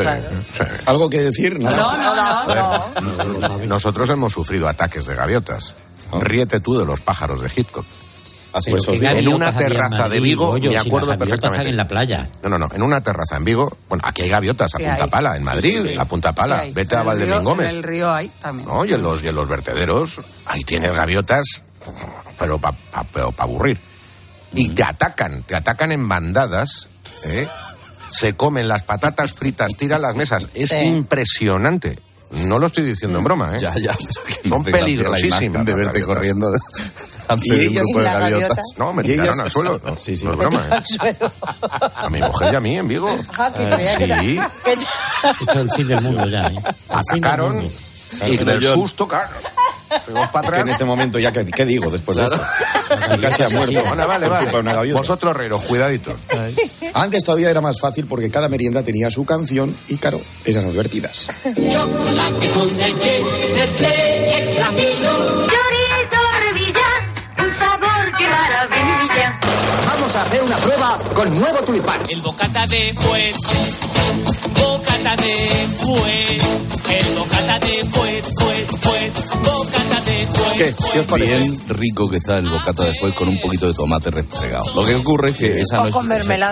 [0.86, 1.58] ¿Algo que decir?
[1.60, 3.48] No, no, no.
[3.48, 3.58] no.
[3.66, 5.74] Nosotros hemos sufrido ataques de gaviotas.
[6.18, 7.84] Ríete tú de los pájaros de Hitchcock.
[8.54, 10.78] Así Pues ¿Qué os digo, en una había en terraza de Madrid, Vigo, Goyo, me
[10.78, 11.70] si acuerdo gaviotas perfectamente.
[11.70, 12.30] en la playa.
[12.42, 15.04] No, no, no, en una terraza en Vigo, bueno, aquí hay gaviotas a Sí, Punta
[15.04, 15.10] hay.
[15.10, 15.98] Pala, en Madrid, Sí, sí.
[15.98, 16.64] a Punta Pala.
[16.74, 17.70] Vete a En el río- Valdemín Gómez.
[17.70, 18.68] En el río hay también.
[18.68, 18.84] ¿no?
[18.84, 21.62] Y en los, y en los vertederos, ahí tienes gaviotas,
[22.38, 22.76] pero para
[23.38, 23.78] aburrir.
[24.54, 26.88] Y te atacan, te atacan en bandadas,
[27.24, 27.48] ¿eh?
[28.10, 30.46] se comen las patatas fritas, tiran las mesas.
[30.54, 30.76] Es Sí.
[30.76, 31.98] impresionante.
[32.46, 33.58] No lo estoy diciendo en broma, ¿eh?
[33.60, 33.94] Ya, ya,
[34.48, 36.06] Son peligrosísimas de verte gaviotas.
[36.06, 36.50] corriendo
[37.28, 38.58] ante Y un ellas- grupo de ¿Y las gaviotas.
[38.78, 39.80] No, me tiraron al suelo.
[39.84, 40.24] No, Sí, sí.
[40.24, 41.16] no es broma, ¿eh?
[41.96, 43.08] A mi mujer y a mí en Vigo.
[43.14, 46.46] Sí, Esto es el fin del mundo ya.
[46.48, 46.58] ¿eh?
[46.88, 47.62] Atacaron
[48.26, 49.28] y del susto, claro.
[50.04, 50.72] Fuimos para que en atrás.
[50.72, 52.40] este momento ya, ¿qué, qué digo después de esto?
[53.12, 53.82] Si casi ha muerto.
[53.84, 54.92] Vale, vale, vale.
[54.92, 56.14] Vosotros reros, cuidadito.
[56.94, 61.28] Antes todavía era más fácil porque cada merienda tenía su canción y, claro, eran advertidas.
[61.44, 63.22] Chocolate con leche,
[63.54, 64.70] Nestlé extra
[67.38, 69.40] un sabor que maravilla.
[69.86, 72.02] Vamos a hacer una prueba con nuevo tulipán.
[72.08, 73.34] El bocata de fuet,
[74.58, 76.42] bocata de fuet,
[76.90, 79.12] el bocata de fuet, fuet, fuet,
[79.42, 80.56] bocata de fuet.
[80.56, 80.74] ¿Qué?
[80.92, 81.38] ¿Qué os parece?
[81.38, 84.64] Bien rico que está el bocata de fuet con un poquito de tomate restregado.
[84.74, 85.94] Lo que ocurre es que esa no es,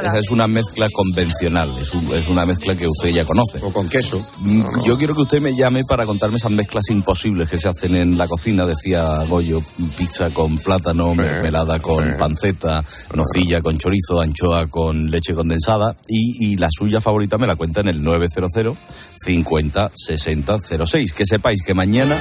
[0.08, 3.58] esa- es una mezcla convencional, es, un- es una mezcla que usted ya conoce.
[3.62, 4.26] O con queso.
[4.40, 7.94] Mm, Yo quiero que usted me llame para contarme esas mezclas imposibles que se hacen
[7.94, 9.60] en la cocina, decía Goyo,
[9.96, 12.84] pizza con plátano, mermelada con panceta,
[13.14, 17.80] nocilla con chorizo, anchoa con leche condensada y, y la suya favorita me la cuenta
[17.80, 18.02] en el
[18.40, 18.76] 900
[19.24, 21.12] 50 60 06.
[21.12, 22.16] Que sepáis que mañana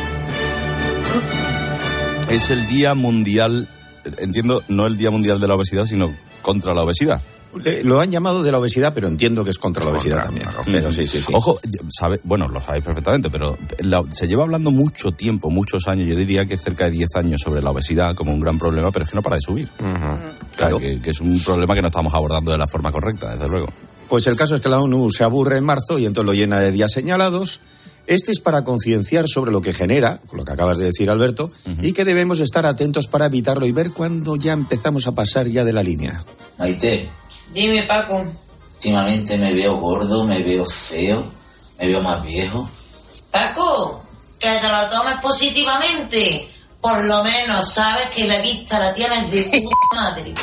[2.29, 3.67] es el Día Mundial,
[4.19, 7.21] entiendo, no el Día Mundial de la Obesidad, sino contra la obesidad.
[7.65, 10.47] Eh, Lo han llamado de la obesidad, pero entiendo que es contra la obesidad también.
[10.65, 11.33] Pero sí, sí, sí.
[11.33, 11.57] Ojo,
[11.89, 16.15] sabe, bueno, lo sabéis perfectamente, pero la- se lleva hablando mucho tiempo, muchos años, yo
[16.15, 19.09] diría que cerca de 10 años sobre la obesidad como un gran problema, pero es
[19.11, 19.67] que no para de subir.
[20.55, 20.77] Claro.
[20.77, 23.67] que, que es un problema que no estamos abordando de la forma correcta, desde luego.
[24.09, 26.59] Pues el caso es que la ONU se aburre en marzo y entonces lo llena
[26.59, 27.61] de días señalados.
[28.07, 31.93] Este es para concienciar sobre lo que genera, lo que acabas de decir, Alberto, y
[31.93, 35.73] que debemos estar atentos para evitarlo y ver cuándo ya empezamos a pasar ya de
[35.73, 36.23] la línea.
[36.57, 37.07] Maite,
[37.53, 38.25] Dime, Paco.
[38.75, 41.23] últimamente me veo gordo, me veo feo,
[41.79, 42.67] me veo más viejo.
[43.31, 44.01] Paco,
[44.39, 46.49] que te lo tomes positivamente.
[46.81, 50.33] Por lo menos sabes que la vista la tienes de tu madre.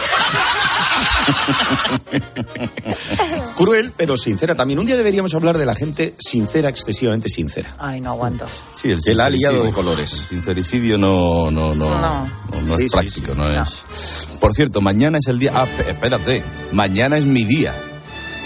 [3.56, 4.78] Cruel, pero sincera también.
[4.78, 7.74] Un día deberíamos hablar de la gente sincera, excesivamente sincera.
[7.78, 8.46] Ay, no aguanto.
[8.74, 10.12] Sí, el Que la ha liado de colores.
[10.12, 12.26] El sincericidio no, no, no, No.
[12.52, 13.84] no, no Sí, es sí, práctico, no, es.
[14.40, 15.52] Por cierto, mañana es el día.
[15.54, 16.44] Ah, espérate.
[16.72, 17.74] Mañana es mi día.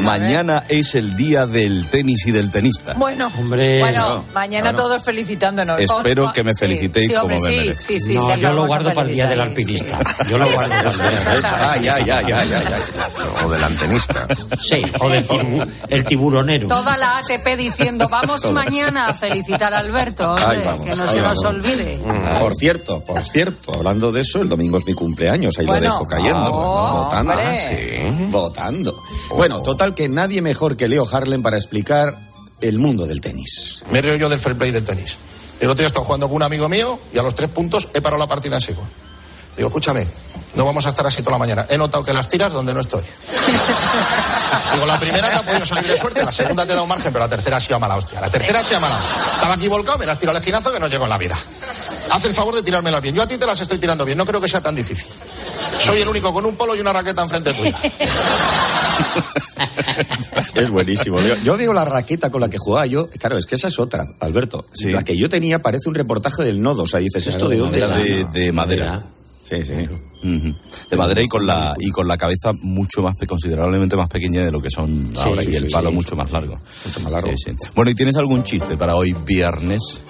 [0.01, 2.95] Mañana es el día del tenis y del tenista.
[2.95, 5.79] Bueno, Hombre, bueno, no, mañana todos felicitándonos.
[5.81, 7.85] Espero que me felicitéis sí, hombre, como me sí, merezco.
[7.87, 9.99] sí, sí, no, sí, yo lo guardo para el día del alpinista.
[10.29, 11.57] Yo lo guardo para el día del alpinista.
[11.71, 13.45] Ah, ya, ya, ya, ya, ya.
[13.45, 14.27] O del antenista.
[14.59, 16.69] Sí, o del tibu- el tiburonero.
[16.69, 21.03] Toda la ATP diciendo, vamos mañana a felicitar a Alberto, hombre, Ahí vamos, que no
[21.05, 21.99] ahí se nos olvide.
[22.41, 25.87] Por cierto, por cierto, hablando de eso, el domingo es mi cumpleaños, ahí Bueno.
[25.89, 26.39] lo dejo cayendo.
[26.41, 27.33] Ah, votando.
[27.57, 28.99] sí, votando.
[29.37, 32.19] Bueno, total que nadie mejor que Leo Harlem para explicar
[32.61, 33.83] el mundo del tenis.
[33.91, 35.19] Me río yo del fair play del tenis.
[35.61, 37.89] El otro día he estado jugando con un amigo mío y a los tres puntos
[37.95, 38.83] he parado la partida en seco.
[39.57, 40.07] Digo, escúchame,
[40.55, 41.67] no vamos a estar así toda la mañana.
[41.69, 43.03] He notado que las tiras donde no estoy.
[44.73, 47.13] Digo, la primera te ha podido salir de suerte, la segunda te da un margen,
[47.13, 48.21] pero la tercera ha sido a mala hostia.
[48.21, 49.33] La tercera ha sido mala hostia.
[49.35, 51.37] Estaba aquí volcado, me las tiro al esquinazo que no llego en la vida.
[52.11, 53.15] Haz el favor de tirármelas bien.
[53.15, 55.09] Yo a ti te las estoy tirando bien, no creo que sea tan difícil.
[55.85, 57.77] Soy el único con un polo y una raqueta enfrente tuya.
[60.55, 61.21] Es buenísimo.
[61.21, 63.09] Yo, yo veo la raqueta con la que jugaba yo.
[63.09, 64.67] Claro, es que esa es otra, Alberto.
[64.73, 64.91] Sí.
[64.91, 66.83] La que yo tenía parece un reportaje del nodo.
[66.85, 69.03] O sea, dices, ¿esto de dónde de, de madera.
[69.49, 69.89] Sí, sí.
[70.91, 74.53] De madera y con la y con la cabeza mucho más considerablemente más pequeña de
[74.53, 75.95] lo que son Sí, ahora sí, y el sí, palo sí.
[75.95, 76.59] mucho más largo.
[76.85, 77.31] Mucho más largo.
[77.31, 77.69] Sí, sí.
[77.75, 80.03] Bueno, ¿y tienes algún chiste para hoy viernes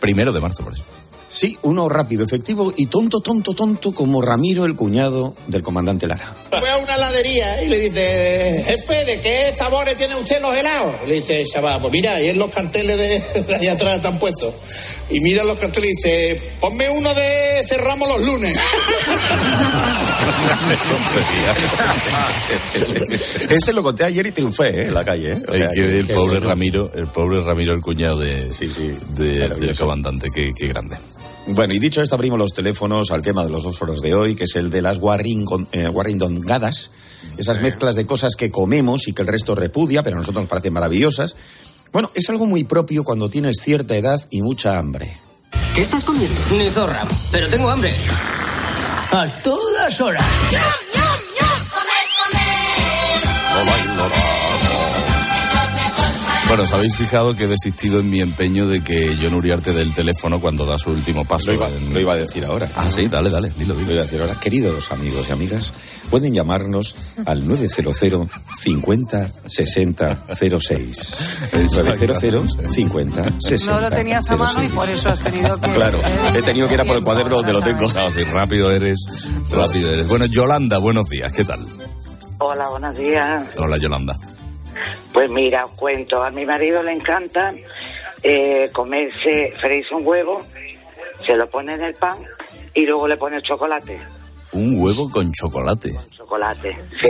[0.00, 0.84] primero de marzo, por eso?
[1.30, 6.34] Sí, uno rápido, efectivo y tonto, tonto, tonto como Ramiro, el cuñado del comandante Lara.
[6.58, 10.94] Fue a una heladería y le dice, jefe, ¿de qué sabores tiene usted los helados?
[11.06, 14.54] Le dice, chaval, pues mira, ahí en los carteles de, de ahí atrás están puestos.
[15.10, 18.56] Y mira los carteles y dice, ponme uno de cerramos los lunes.
[23.50, 24.86] Este lo conté ayer y triunfé, ¿eh?
[24.88, 25.42] En la calle, ¿eh?
[25.48, 26.40] O Ay, sea, que que- el pobre.
[26.40, 30.96] Ramiro, el pobre Ramiro, el cuñado de, Sí, sí, de- del comandante, qué, qué grande.
[31.50, 34.34] Bueno, y dicho esto, abrimos los teléfonos al tema de los dos foros de hoy,
[34.34, 36.90] que es el de las eh, guarrindongadas,
[37.38, 40.50] esas mezclas de cosas que comemos y que el resto repudia, pero a nosotros nos
[40.50, 41.36] parecen maravillosas.
[41.90, 45.16] Bueno, es algo muy propio cuando tienes cierta edad y mucha hambre.
[45.74, 46.38] ¿Qué estás comiendo?
[46.52, 47.94] Ni zorra, pero tengo hambre.
[49.10, 50.24] A todas horas.
[56.48, 59.82] Bueno, os habéis fijado que he desistido en mi empeño de que John Uriarte dé
[59.82, 61.48] el teléfono cuando da su último paso.
[61.48, 62.70] Lo iba, en- lo iba a decir ahora.
[62.74, 63.92] Ah, sí, dale, dale, dilo, Lo dilo.
[63.92, 64.34] iba a decir ahora.
[64.40, 65.74] Queridos amigos y amigas,
[66.08, 67.96] pueden llamarnos al 900
[68.56, 70.24] 50 60
[70.58, 71.42] 06.
[71.52, 74.72] 900 50 60 No lo tenías a mano y 06.
[74.74, 75.70] por eso has tenido que...
[75.70, 76.00] Claro,
[76.34, 77.88] he tenido que ir a por el cuaderno donde lo tengo.
[77.90, 78.98] Claro, sí, rápido eres,
[79.50, 80.08] rápido eres.
[80.08, 81.60] Bueno, Yolanda, buenos días, ¿qué tal?
[82.38, 83.42] Hola, buenos días.
[83.58, 84.16] Hola, Yolanda.
[85.12, 87.52] Pues mira, os cuento, a mi marido le encanta
[88.22, 90.42] eh, comerse, freírse un huevo,
[91.26, 92.18] se lo pone en el pan
[92.74, 93.98] y luego le pone chocolate.
[94.52, 95.92] Un huevo con chocolate.
[96.16, 97.08] Chocolate, sí.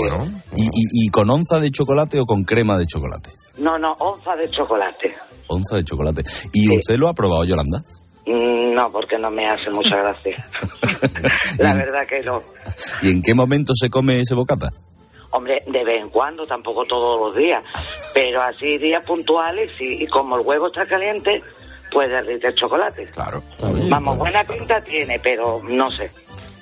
[0.57, 3.31] ¿Y, y, y con onza de chocolate o con crema de chocolate?
[3.59, 5.15] No, no, onza de chocolate.
[5.47, 6.23] Onza de chocolate.
[6.53, 7.81] ¿Y usted lo ha probado, Yolanda?
[8.27, 10.35] Mm, No, porque no me hace mucha gracia.
[11.59, 12.41] La verdad que no.
[13.03, 14.71] ¿Y en qué momento se come ese bocata?
[15.31, 17.63] Hombre, de vez en cuando, tampoco todos los días.
[18.15, 20.03] Pero así días puntuales, sí.
[20.03, 21.43] Y como el huevo está caliente,
[21.93, 23.07] pues derrite el chocolate.
[23.07, 23.43] Claro.
[23.91, 26.11] Vamos, buena pinta tiene, pero no sé.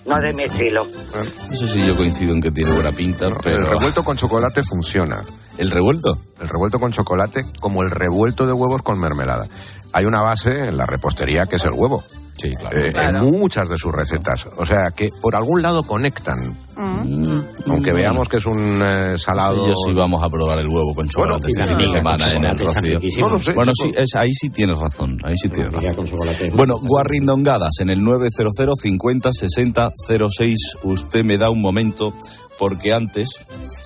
[0.04, 0.86] No de mi estilo.
[0.86, 3.58] Eso sí, yo coincido en que tiene buena pinta, pero...
[3.58, 5.20] El revuelto con chocolate funciona.
[5.58, 6.18] ¿El revuelto?
[6.40, 9.46] El revuelto con chocolate como el revuelto de huevos con mermelada.
[9.92, 12.04] Hay una base en la repostería que es el huevo.
[12.38, 12.78] Sí, claro.
[12.78, 14.46] Eh, En muchas de sus recetas.
[14.56, 16.56] O sea, que por algún lado conectan.
[16.76, 19.64] Aunque veamos que es un eh, salado...
[19.64, 22.32] Sí, yo sí vamos a probar el huevo con chocolate Bueno, este fin de semana
[22.32, 23.00] en el Rocío.
[23.28, 25.18] No sé, bueno, sí, es, ahí sí tienes razón.
[25.24, 26.06] Ahí sí tienes razón.
[26.54, 29.90] Bueno, guarrindongadas en el 900 50 60
[30.30, 30.76] 06.
[30.82, 32.12] Usted me da un momento
[32.58, 33.28] porque antes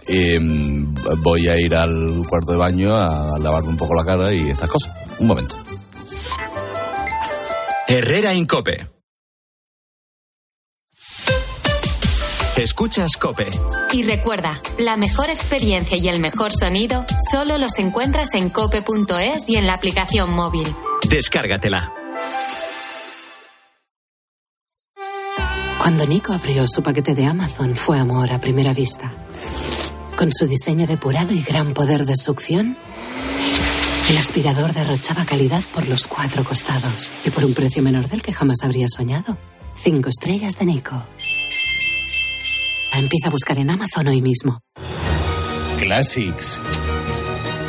[0.08, 0.38] eh,
[1.18, 4.68] voy a ir al cuarto de baño a lavarme un poco la cara y estas
[4.68, 4.92] cosas.
[5.18, 5.54] Un momento.
[7.92, 8.86] Herrera Incope.
[12.56, 13.48] Escuchas Cope.
[13.90, 19.56] Y recuerda, la mejor experiencia y el mejor sonido solo los encuentras en cope.es y
[19.56, 20.68] en la aplicación móvil.
[21.08, 21.92] Descárgatela.
[25.82, 29.12] Cuando Nico abrió su paquete de Amazon fue amor a primera vista.
[30.16, 32.76] Con su diseño depurado y gran poder de succión,
[34.10, 38.32] el aspirador derrochaba calidad por los cuatro costados y por un precio menor del que
[38.32, 39.38] jamás habría soñado.
[39.80, 41.00] Cinco estrellas de Nico.
[42.92, 44.58] Empieza a buscar en Amazon hoy mismo.
[45.78, 46.60] Classics.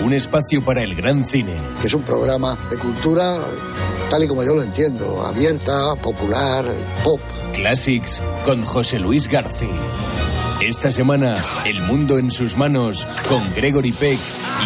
[0.04, 1.54] Un espacio para el gran cine.
[1.80, 3.38] que es un programa de cultura
[4.10, 6.65] tal y como yo lo entiendo, abierta, popular,
[7.04, 7.21] pop.
[7.54, 9.69] Classics con José Luis García.
[10.62, 14.19] Esta semana, El mundo en sus manos con Gregory Peck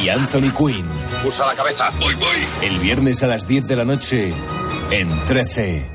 [0.04, 0.86] y Anthony Quinn.
[1.26, 1.90] Usa la cabeza.
[2.02, 2.68] Voy, voy.
[2.68, 4.34] El viernes a las 10 de la noche
[4.92, 5.95] en 13.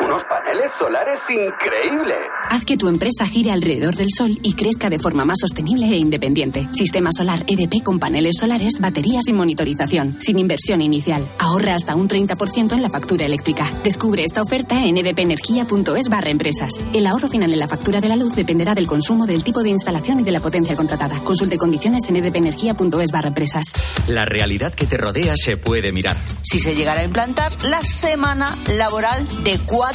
[0.00, 2.18] Unos paneles solares increíbles.
[2.48, 5.96] Haz que tu empresa gire alrededor del sol y crezca de forma más sostenible e
[5.96, 6.68] independiente.
[6.72, 11.26] Sistema solar EDP con paneles solares, baterías y monitorización, sin inversión inicial.
[11.40, 13.66] Ahorra hasta un 30% en la factura eléctrica.
[13.82, 16.70] Descubre esta oferta en edpenergia.es barra empresas.
[16.94, 19.70] El ahorro final en la factura de la luz dependerá del consumo, del tipo de
[19.70, 21.18] instalación y de la potencia contratada.
[21.24, 23.64] Consulte condiciones en edpenergia.es barra empresas.
[24.06, 26.16] La realidad que te rodea se puede mirar.
[26.42, 29.87] si se llegara a implantar la semana laboral de cuatro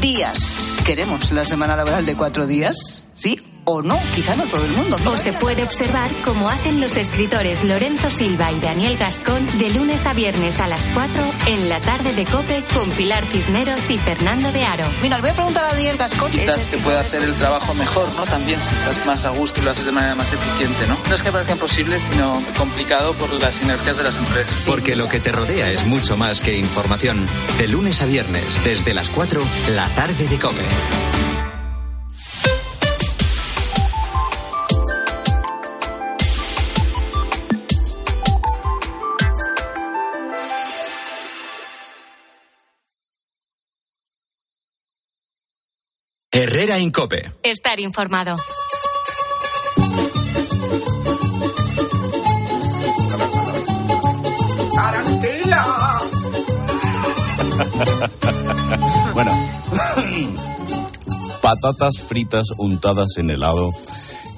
[0.00, 0.82] días.
[0.84, 3.12] ¿Queremos la semana laboral de cuatro días?
[3.14, 3.98] ¿Sí o no?
[4.14, 4.96] Quizá no todo el mundo.
[5.06, 10.06] O se puede observar cómo hacen los escritores Lorenzo Silva y Daniel Gascón de lunes
[10.06, 14.52] a viernes a las 4 en la tarde de Cope con Pilar Cisneros y Fernando
[14.52, 14.84] de Aro.
[15.02, 16.30] Mira, le voy a preguntar a Daniel Gascón.
[16.30, 18.24] Quizás se puede hacer el trabajo mejor, ¿no?
[18.24, 20.96] También si estás más a gusto y lo haces de manera más eficiente, ¿no?
[21.08, 24.64] No es que parezca imposible, sino complicado por las sinergias de las empresas.
[24.66, 27.26] Porque lo que te rodea es mucho más que información.
[27.58, 29.42] De lunes a viernes, desde las 4,
[29.74, 30.62] la tarde de Cope.
[46.56, 47.30] Herrera Incope.
[47.42, 48.36] Estar informado.
[59.14, 59.32] bueno,
[61.42, 63.72] patatas fritas untadas en helado,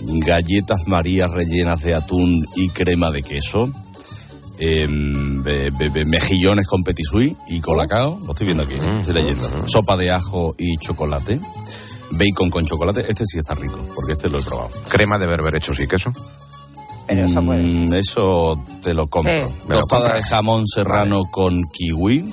[0.02, 3.70] galletas marías rellenas de atún y crema de queso,
[4.58, 9.14] em, be- be- be- mejillones con petit suisse y colacao, lo estoy viendo aquí, estoy
[9.14, 11.40] leyendo, sopa de ajo y chocolate,
[12.12, 14.70] bacon con chocolate, este sí está rico, porque este lo he probado.
[14.88, 16.12] Crema de berberechos y queso.
[17.10, 19.48] Mm, eso te lo compro.
[19.48, 19.54] Sí.
[19.68, 22.28] ¿Me lo Tostada de jamón serrano con kiwi,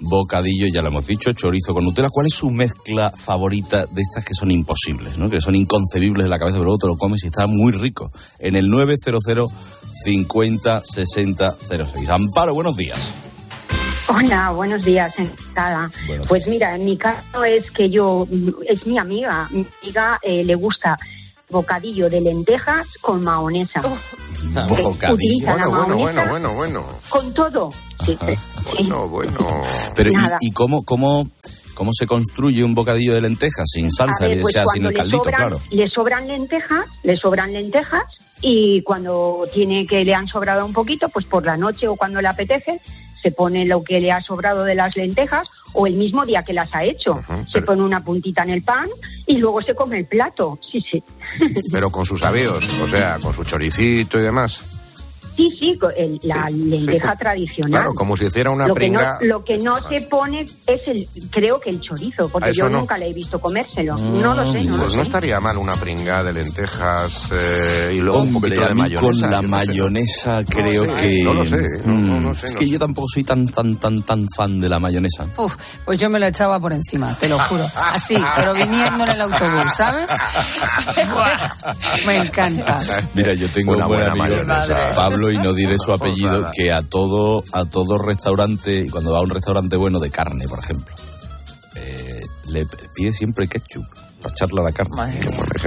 [0.00, 2.10] bocadillo, ya lo hemos dicho, chorizo con Nutella.
[2.10, 5.30] ¿Cuál es su mezcla favorita de estas que son imposibles, ¿no?
[5.30, 8.10] que son inconcebibles de la cabeza, pero luego te lo comes y está muy rico?
[8.38, 9.50] En el 900
[10.04, 12.08] 50 60 06.
[12.10, 13.14] Amparo, buenos días.
[14.08, 15.90] Hola, buenos días, encantada.
[16.06, 18.26] Buenos Pues mira, en mi caso es que yo,
[18.66, 20.98] es mi amiga, mi amiga eh, le gusta
[21.48, 23.80] bocadillo de lentejas con mahonesa.
[23.80, 25.14] Bocadillo.
[25.14, 26.84] Utiliza la Bueno, bueno, bueno, bueno, bueno.
[27.08, 27.70] con todo.
[28.04, 28.38] Sí, sí.
[28.64, 29.60] Bueno, bueno.
[29.94, 30.16] Pero ¿y,
[30.48, 31.30] y cómo, cómo,
[31.74, 34.94] cómo se construye un bocadillo de lentejas sin salsa, ver, o pues sea, sin el
[34.94, 35.60] caldito, sobran, claro?
[35.70, 38.04] le sobran lentejas, le sobran lentejas
[38.40, 42.20] y cuando tiene que le han sobrado un poquito, pues por la noche o cuando
[42.20, 42.80] le apetece,
[43.22, 46.52] se pone lo que le ha sobrado de las lentejas o el mismo día que
[46.52, 47.20] las ha hecho.
[47.50, 48.88] se pone una puntita en el pan
[49.26, 50.58] y luego se come el plato.
[50.70, 51.02] Sí, sí.
[51.70, 54.71] Pero con sus avíos, o sea, con su choricito y demás.
[55.36, 57.70] Sí, sí, co- el- la lenteja tradicional.
[57.72, 59.18] Claro, como si hiciera una lo que, no, pringa.
[59.22, 62.80] lo que no se pone es el, creo que el chorizo, porque yo no.
[62.80, 63.96] nunca le he visto comérselo.
[63.96, 65.02] no lo sé, no Pues lo no sé.
[65.02, 69.00] estaría mal una pringa de lentejas eh, y luego un Hombre, poquito a de mayonesa.
[69.22, 71.22] con la mayonesa creo sé, que...
[71.24, 73.46] no lo sé, no, no, no Mm, sé, Es no que yo tampoco soy tan,
[73.48, 75.26] tan, tan, tan fan de la mayonesa.
[75.36, 77.66] Uf, pues yo me lo echaba por encima, te lo juro.
[77.74, 80.10] Así, pero viniendo en el autobús, ¿sabes?
[82.06, 82.78] me encanta.
[83.14, 84.94] Mira, yo tengo Una un buen buena amigo, mayonesa.
[84.94, 89.22] Pablo, y no diré su apellido, que a todo, a todo restaurante, cuando va a
[89.22, 90.94] un restaurante bueno de carne, por ejemplo,
[91.76, 93.84] eh, le pide siempre ketchup.
[94.22, 95.18] Para echarle a la carne.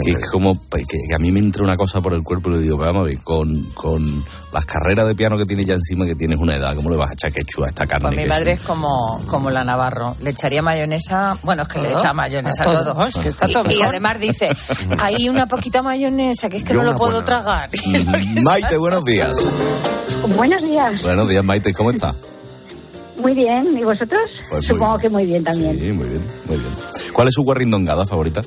[0.03, 2.53] Que es como que, que a mí me entra una cosa por el cuerpo y
[2.53, 6.05] le digo, vamos a ver, con, con las carreras de piano que tienes ya encima,
[6.05, 8.07] que tienes una edad, ¿cómo le vas a echar quechua a esta carne?
[8.09, 10.15] Pues mi que madre es- como, como la Navarro.
[10.21, 11.37] Le echaría mayonesa.
[11.43, 11.97] Bueno, es que le ¿Todo?
[11.99, 12.93] echa mayonesa A todo.
[12.93, 13.05] todo.
[13.05, 13.85] Es que está Y- todo y, mejor.
[13.87, 14.49] además dice,
[14.99, 17.25] hay una poquita mayonesa que es que Yo no lo puedo buena.
[17.25, 17.69] tragar.
[17.85, 19.37] Mm, Maite, buenos días.
[20.35, 21.01] Buenos días.
[21.01, 22.15] Buenos días, Maite, ¿cómo estás?
[23.17, 23.77] Muy bien.
[23.77, 24.29] ¿Y vosotros?
[24.49, 25.79] Pues muy Supongo que muy bien también.
[25.79, 26.71] Sí, muy bien, muy bien.
[27.13, 28.41] ¿Cuál es su guarrindongada favorita?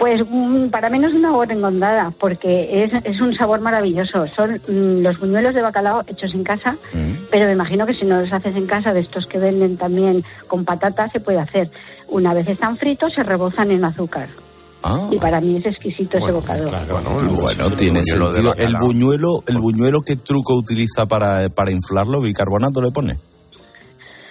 [0.00, 4.26] Pues mm, para mí no es una engondada, porque es, es un sabor maravilloso.
[4.28, 6.78] Son mm, los buñuelos de bacalao hechos en casa,
[7.30, 10.24] pero me imagino que si no los haces en casa, de estos que venden también
[10.46, 11.70] con patatas, se puede hacer.
[12.08, 14.30] Una vez están fritos, se rebozan en azúcar.
[14.82, 15.06] Ah.
[15.10, 16.70] Y para mí es exquisito ese bocado.
[16.70, 18.54] Bueno, tiene sentido.
[18.54, 22.22] El buñuelo, el buñuelo, ¿qué truco utiliza para, para inflarlo?
[22.22, 23.18] ¿Bicarbonato le pone?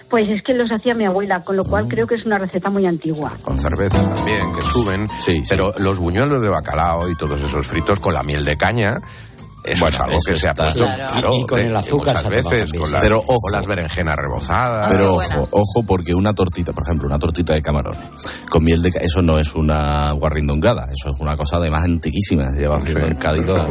[0.09, 1.89] Pues es que los hacía mi abuela, con lo cual Ah.
[1.89, 3.31] creo que es una receta muy antigua.
[3.43, 5.07] Con cerveza también, que suben.
[5.49, 8.99] Pero los buñuelos de bacalao y todos esos fritos con la miel de caña.
[9.63, 11.35] Eso Bueno, es algo eso que se ha puesto Claro.
[11.35, 12.91] Y con de- el azúcar muchas veces con sí.
[12.93, 13.49] las, Pero con ojo.
[13.51, 17.99] las berenjenas rebozadas Pero ojo, ojo, porque una tortita, por ejemplo, una tortita de camarones
[18.49, 22.59] con miel de eso no es una guarrindongada, eso es una cosa además antiquísima, se
[22.59, 23.67] lleva haciendo en Cádiz todo.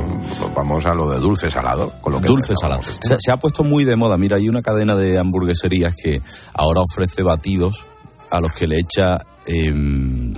[0.55, 2.83] vamos a lo de dulce salado con lo que Dulce salado.
[2.83, 4.17] Se, se ha puesto muy de moda.
[4.19, 6.21] Mira, hay una cadena de hamburgueserías que
[6.55, 7.87] ahora ofrece batidos
[8.31, 10.35] a los que le echa em,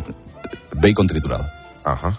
[0.74, 1.44] bacon triturado.
[1.84, 2.18] Ajá.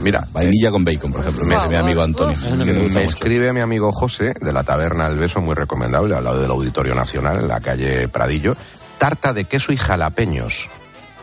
[0.00, 1.44] Mira, vainilla con bacon, por ejemplo.
[1.44, 2.36] Me dice mi amigo Antonio.
[2.64, 6.40] que me escribe mi amigo José de la Taberna El Beso, muy recomendable, al lado
[6.40, 8.56] del Auditorio Nacional, en la calle Pradillo.
[8.98, 10.68] Tarta de queso y jalapeños.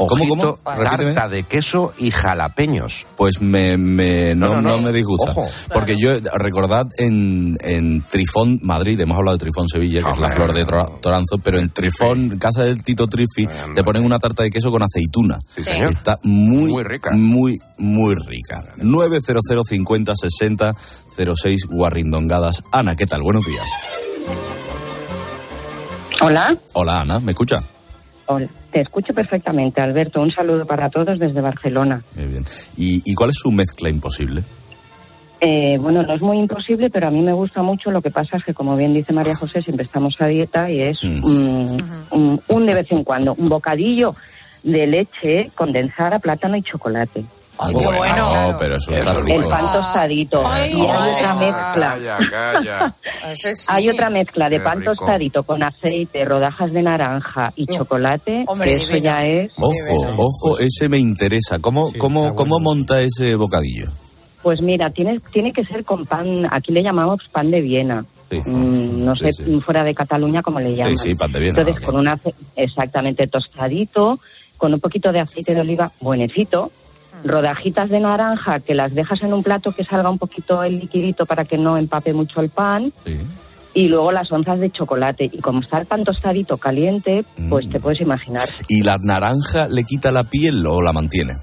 [0.08, 0.78] ¿Cómo, Ojito, cómo?
[0.84, 3.06] Tarta de queso y jalapeños.
[3.18, 4.82] Pues me, me- no, No, no, no no.
[4.84, 5.32] me disgusta.
[5.32, 5.46] Ojo.
[5.74, 10.30] Porque yo, recordad, en, en Trifón, Madrid, hemos hablado de Trifón Sevilla, que es la
[10.30, 14.44] flor de Tora- Toranzo, pero en Trifón, casa del Tito Trifi, te ponen una tarta
[14.44, 15.40] de queso con aceituna.
[15.56, 15.92] Sí, señor.
[15.92, 17.12] Está muy, muy rica.
[17.12, 18.64] Muy, muy rica.
[18.78, 20.74] 900 50 60
[21.36, 22.64] 06 Guarrindongadas.
[22.72, 23.22] Ana, ¿qué tal?
[23.22, 23.68] Buenos días.
[26.22, 26.58] Hola.
[26.74, 27.62] Hola, Ana, ¿me escucha?
[28.32, 30.22] Hola, te escucho perfectamente, Alberto.
[30.22, 32.04] Un saludo para todos desde Barcelona.
[32.16, 32.46] Muy bien.
[32.78, 34.44] ¿Y, y cuál es su mezcla imposible?
[35.42, 37.90] Eh, bueno, no es muy imposible, pero a mí me gusta mucho.
[37.90, 40.80] Lo que pasa es que, como bien dice María José, siempre estamos a dieta y
[40.80, 41.78] es mm,
[42.12, 44.14] un, un de vez en cuando un bocadillo
[44.62, 47.26] de leche condensada, plátano y chocolate.
[47.62, 48.56] Ay, qué bueno.
[48.58, 50.48] pero eso está El pan tostadito.
[50.48, 51.98] Ay, y hay ay, otra mezcla.
[52.00, 52.96] Calla, calla.
[53.68, 54.96] Hay otra mezcla de Qué pan rico.
[54.96, 58.46] tostadito con aceite, rodajas de naranja y chocolate.
[58.48, 59.04] Hombre, que eso divino.
[59.04, 59.52] ya es.
[59.58, 61.60] Ojo, ojo, ese me interesa.
[61.60, 63.88] ¿Cómo, cómo, cómo monta ese bocadillo?
[64.42, 68.06] Pues mira, tiene, tiene que ser con pan, aquí le llamamos pan de Viena.
[68.32, 69.32] Mm, no sé
[69.62, 70.96] fuera de Cataluña cómo le llaman.
[70.98, 71.60] Sí, sí, pan de Viena.
[71.60, 72.10] Entonces, con un
[72.56, 74.20] exactamente tostadito,
[74.58, 76.72] con un poquito de aceite de oliva buenecito,
[77.24, 81.26] rodajitas de naranja que las dejas en un plato que salga un poquito el liquidito
[81.26, 82.92] para que no empape mucho el pan.
[83.74, 85.30] Y luego las onzas de chocolate.
[85.32, 87.70] Y como está el pan tostadito caliente, pues Mm.
[87.70, 88.48] te puedes imaginar.
[88.68, 91.34] ¿Y la naranja le quita la piel o la mantiene?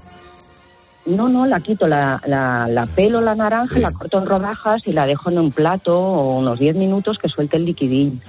[1.07, 4.91] No, no, la quito, la, la, la pelo la naranja, la corto en rodajas y
[4.91, 8.21] la dejo en un plato o unos 10 minutos que suelte el liquidín.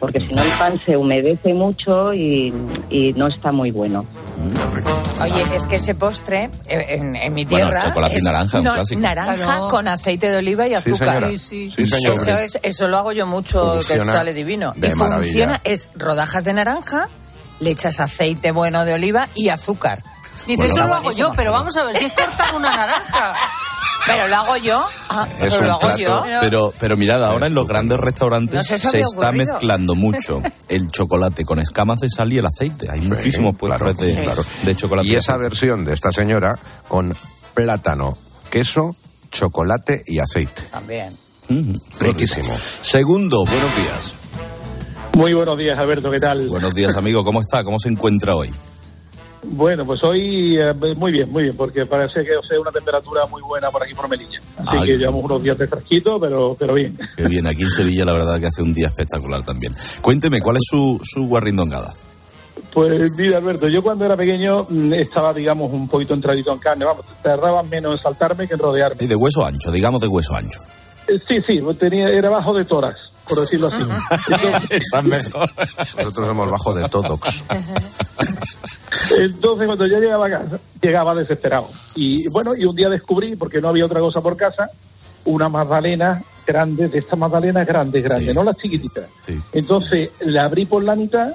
[0.00, 2.52] Porque si no el pan se humedece mucho y,
[2.90, 4.04] y no está muy bueno.
[5.22, 7.84] Oye, es que ese postre eh, en, en mi Bueno, tierra.
[7.84, 9.00] chocolate y es- naranja, un no, clásico.
[9.00, 11.08] Naranja con aceite de oliva y Sí, azúcar.
[11.08, 11.28] señora.
[11.28, 11.70] Sí, sí.
[11.70, 14.72] Sí, Eso, es- eso lo hago yo mucho, Funciona que sale divino.
[14.76, 15.22] de y maravilla.
[15.24, 17.08] funciona, es rodajas de naranja,
[17.60, 20.02] le echas aceite bueno de oliva y azúcar.
[20.46, 23.34] Dice, Bueno, eso lo hago yo, pero vamos a ver, si es cortar una naranja.
[24.06, 24.84] Pero lo hago yo.
[25.08, 26.24] Ah, Es pero un lo hago plato, yo.
[26.40, 29.32] pero, pero mirad, ahora en los grandes restaurantes No se está ocurrido.
[29.32, 32.90] mezclando mucho el chocolate con escamas de sal y el aceite.
[32.90, 34.44] Hay muchísimos puestos de, claro.
[34.64, 35.08] de chocolate.
[35.08, 36.58] Y esa versión de esta señora
[36.88, 37.16] con
[37.54, 38.16] plátano,
[38.50, 38.94] queso,
[39.30, 40.62] chocolate y aceite.
[40.70, 41.16] También.
[42.00, 42.54] Riquísimo.
[42.82, 44.14] Segundo, buenos días.
[45.14, 46.48] Muy buenos días, Alberto, ¿qué tal?
[46.48, 47.24] Buenos días, amigo.
[47.24, 47.62] ¿Cómo está?
[47.64, 48.52] ¿Cómo se encuentra hoy?
[49.46, 53.26] Bueno, pues hoy eh, muy bien, muy bien, porque parece que o sea, una temperatura
[53.26, 54.40] muy buena por aquí por Melilla.
[54.58, 56.98] Así que llevamos unos días de fresquito, pero, pero bien.
[57.16, 59.72] Qué bien, aquí en Sevilla la verdad que hace un día espectacular también.
[60.00, 61.92] Cuénteme, ¿cuál es su, su guarrindongada?
[62.72, 66.84] Pues mira, Alberto, yo cuando era pequeño mm, estaba, digamos, un poquito entradito en carne.
[66.84, 68.96] Vamos, tardaban menos en saltarme que en rodearme.
[69.00, 70.58] Y de hueso ancho, digamos de hueso ancho.
[71.08, 73.82] Eh, Sí, sí, tenía, era bajo de toras, por decirlo así.
[74.70, 75.50] Esa es mejor.
[75.78, 77.42] Nosotros somos bajo de todox.
[79.18, 81.68] Entonces, cuando yo llegaba a casa, llegaba desesperado.
[81.94, 84.70] Y bueno, y un día descubrí, porque no había otra cosa por casa,
[85.24, 89.06] una magdalena grande, de estas magdalenas grandes, grandes, no las chiquititas.
[89.52, 91.32] Entonces, la abrí por la mitad,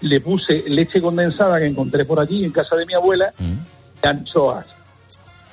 [0.00, 4.66] le puse leche condensada que encontré por allí en casa de mi abuela, y anchoas.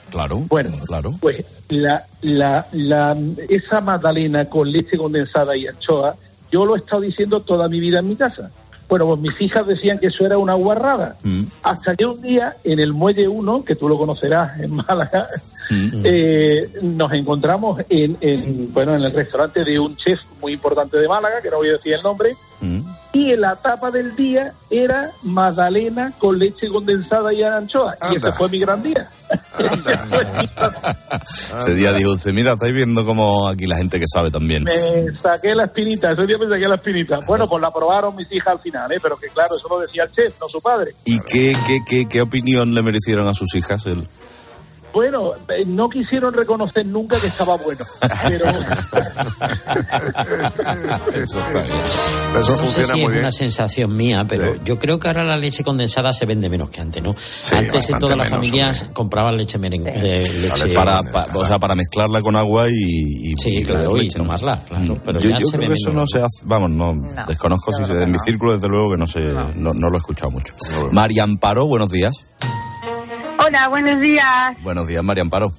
[0.09, 1.11] Claro, Bueno, claro.
[1.19, 3.17] pues la, la, la,
[3.49, 6.15] esa magdalena con leche condensada y anchoa,
[6.51, 8.51] yo lo he estado diciendo toda mi vida en mi casa.
[8.87, 11.17] Bueno, pues mis hijas decían que eso era una guarrada.
[11.63, 15.25] Hasta que un día, en el Muelle 1, que tú lo conocerás en Málaga,
[16.03, 21.07] eh, nos encontramos en, en, bueno, en el restaurante de un chef muy importante de
[21.07, 22.29] Málaga, que no voy a decir el nombre,
[23.15, 27.95] y en la tapa del día era magdalena con leche condensada y anchoa.
[28.11, 29.09] Y ese fue mi gran día.
[31.57, 34.65] Ese día dijo usted, mira, estáis viendo como aquí la gente que sabe también.
[34.65, 37.21] Me saqué la espinita, ese día me saqué la espinita.
[37.25, 38.99] Bueno, pues la probaron mis hijas al final, ¿eh?
[39.01, 40.91] pero que claro, eso lo decía el chef, no su padre.
[41.05, 43.85] ¿Y qué, qué, qué, qué opinión le merecieron a sus hijas?
[43.85, 44.05] El...
[44.95, 47.83] Bueno, eh, no quisieron reconocer nunca que estaba bueno.
[48.29, 48.45] Pero
[51.23, 51.75] Eso está bien.
[52.33, 56.11] no sé si es una sensación mía, pero yo creo que ahora la leche condensada
[56.13, 57.13] se vende menos que antes, ¿no?
[57.51, 59.91] antes en todas las familias compraban leche merengue.
[59.95, 63.97] eh, leche para, pa- o sea, para mezclarla con agua y, y, Sí, y claro,
[63.97, 64.23] y leche, ¿no?
[64.25, 66.93] tomarla, claro, pero yo ya yo se creo que eso no se hace, vamos, no,
[67.27, 69.99] desconozco si se, en mi círculo desde luego que no se, no, no lo he
[69.99, 70.53] escuchado mucho.
[70.91, 72.13] María Amparo, buenos días.
[73.47, 74.55] Hola, buenos días.
[74.63, 75.51] Buenos días, María Amparo.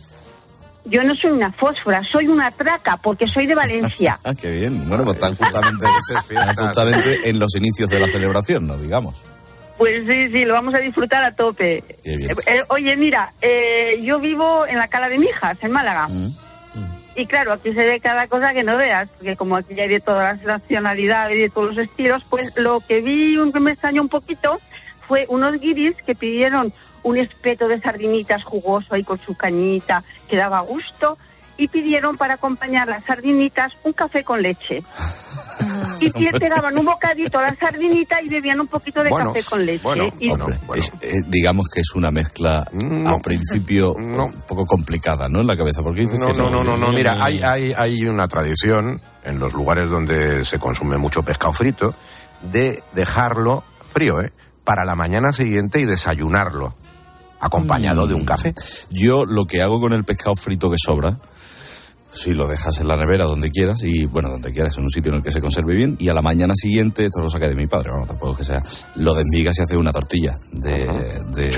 [0.87, 4.19] Yo no soy una fósfora, soy una traca porque soy de Valencia.
[4.25, 4.89] Ah, qué bien.
[4.89, 5.87] Bueno, pues están justamente,
[6.31, 8.77] están justamente en los inicios de la celebración, ¿no?
[8.77, 9.23] Digamos.
[9.79, 11.85] Pues sí, sí, lo vamos a disfrutar a tope.
[12.03, 12.31] Qué bien.
[12.31, 16.09] Eh, eh, oye, mira, eh, yo vivo en la Cala de Mijas, en Málaga.
[16.09, 16.31] Mm.
[17.15, 19.89] Y claro, aquí se ve cada cosa que no veas, porque como aquí ya hay
[19.89, 23.61] de todas las nacionalidades y de todos los estilos, pues lo que vi un que
[23.61, 24.61] me extrañó un poquito
[25.07, 26.73] fue unos guiris que pidieron
[27.07, 31.17] un espeto de sardinitas jugoso ahí con su cañita, que daba gusto,
[31.57, 34.83] y pidieron para acompañar las sardinitas un café con leche.
[36.01, 39.45] Y te daban un bocadito a la sardinita y bebían un poquito de Bueno, café
[39.49, 40.13] con leche.
[40.19, 42.59] Y- Hombre, es- eh, digamos que es una mezcla
[43.07, 45.41] al principio un poco complicada, ¿no?
[45.41, 46.93] En la cabeza, porque dices No, que no, no, no, no.
[46.93, 51.95] Mira, hay, hay, hay una tradición en los lugares donde se consume mucho pescado frito
[52.43, 54.33] de dejarlo frío, ¿eh?
[54.65, 56.75] Para la mañana siguiente y desayunarlo,
[57.41, 58.53] acompañado de un café.
[58.91, 61.19] Yo lo que hago con el pescado frito que sobra,
[62.13, 65.11] si lo dejas en la nevera donde quieras, y bueno, donde quieras, en un sitio
[65.13, 67.55] en el que se conserve bien, y a la mañana siguiente, esto lo saqué de
[67.55, 68.63] mi padre, vamos, tampoco que sea,
[68.95, 70.87] lo desmigas y haces una tortilla de,
[71.35, 71.51] de,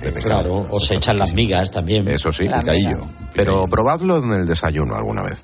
[0.00, 0.42] de pescado.
[0.42, 2.08] Claro, o se echan las migas también.
[2.08, 3.00] Eso sí, La picadillo.
[3.34, 5.42] Pero probadlo en el desayuno alguna vez.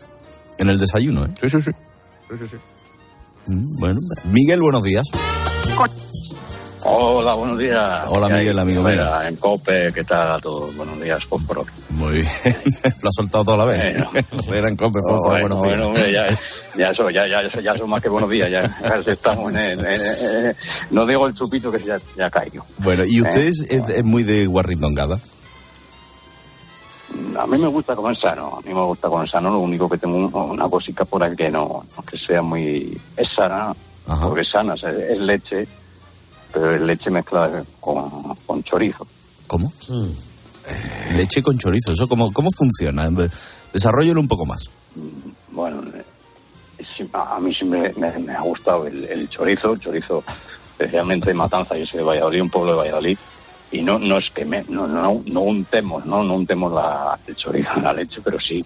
[0.59, 1.35] En el desayuno, ¿eh?
[1.41, 1.71] Sí, sí, sí.
[3.49, 3.99] Mm, Bueno,
[4.31, 5.07] Miguel, buenos días.
[6.85, 8.01] Hola, buenos días.
[8.09, 8.29] Hola.
[8.29, 9.23] Miguel, amigo mío.
[9.23, 10.75] En COPE, ¿qué tal a todos?
[10.77, 11.65] Buenos días, Fósforo.
[11.91, 12.27] Muy bien.
[13.03, 13.81] lo has soltado toda la vez.
[14.53, 15.63] Eran cope, No, fósforo, bueno, buenos días.
[15.63, 16.27] bueno, hombre, ya,
[16.77, 18.51] ya, eso, ya, ya, eso, ya son más que buenos días.
[18.51, 18.63] Ya,
[19.05, 20.57] ya estamos en, el- en- en- en-
[20.91, 22.65] no digo el chupito que ya, ya caigo.
[22.79, 25.19] Bueno, ¿y usted Eh, es, es- muy de guarrindongada?
[27.39, 29.99] A mí me gusta comer sano, a mí me gusta comer sano, lo único que
[29.99, 32.99] tengo un- una cosita por ahí que no, que sea muy...
[33.17, 33.73] Es sana,
[34.21, 35.67] porque es sana, o sea, es leche,
[36.53, 39.07] pero es leche mezclada con, con chorizo.
[39.47, 39.73] ¿Cómo?
[41.17, 43.09] Leche con chorizo, ¿eso cómo, cómo funciona?
[43.73, 44.71] Desarrollelo un poco más.
[45.51, 49.81] Bueno, eh, a a mí sí me, me- me ha gustado el, el chorizo, el
[49.81, 53.19] chorizo especialmente de Matanza, yo soy de Valladolid, un pueblo de Valladolid,
[53.73, 57.37] y no no es que me, no, no, no untemos, no, no untemos la, el
[57.37, 58.65] chorizo en la leche, pero sí,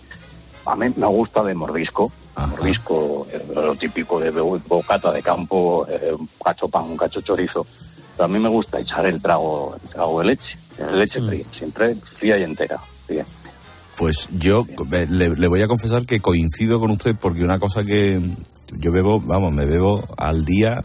[0.66, 2.12] a mí me gusta de mordisco,
[2.44, 7.20] mordisco, eh, lo típico de bo- bocata de campo, eh, un cacho pan, un cacho
[7.22, 7.66] chorizo,
[8.12, 10.58] pero a mí me gusta echar el trago, el trago de leche,
[10.92, 13.24] leche fría, siempre fría y entera, fría.
[13.96, 14.66] Pues yo
[15.08, 18.20] le, le voy a confesar que coincido con usted porque una cosa que
[18.72, 20.82] yo bebo, vamos, me bebo al día,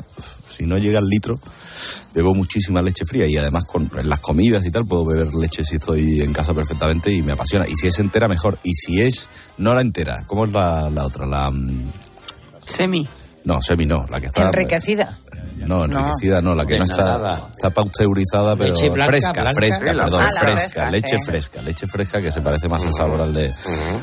[0.48, 1.40] si no llega al litro,
[2.14, 5.64] bebo muchísima leche fría y además con en las comidas y tal puedo beber leche
[5.64, 7.68] si estoy en casa perfectamente y me apasiona.
[7.68, 8.60] Y si es entera, mejor.
[8.64, 11.26] Y si es no la entera, ¿cómo es la, la otra?
[11.26, 11.92] La mm,
[12.66, 13.08] Semi.
[13.46, 15.20] no, semi no, la que está Enriquecida.
[15.66, 19.52] No, enriquecida no, la que no está, está pasteurizada, pero Leche blanca, fresca, blanca.
[19.54, 20.24] fresca, perdón, fresca.
[20.24, 21.24] Ah, fresca, fresca, leche sí.
[21.26, 23.54] fresca, leche fresca que se parece más al sabor al de,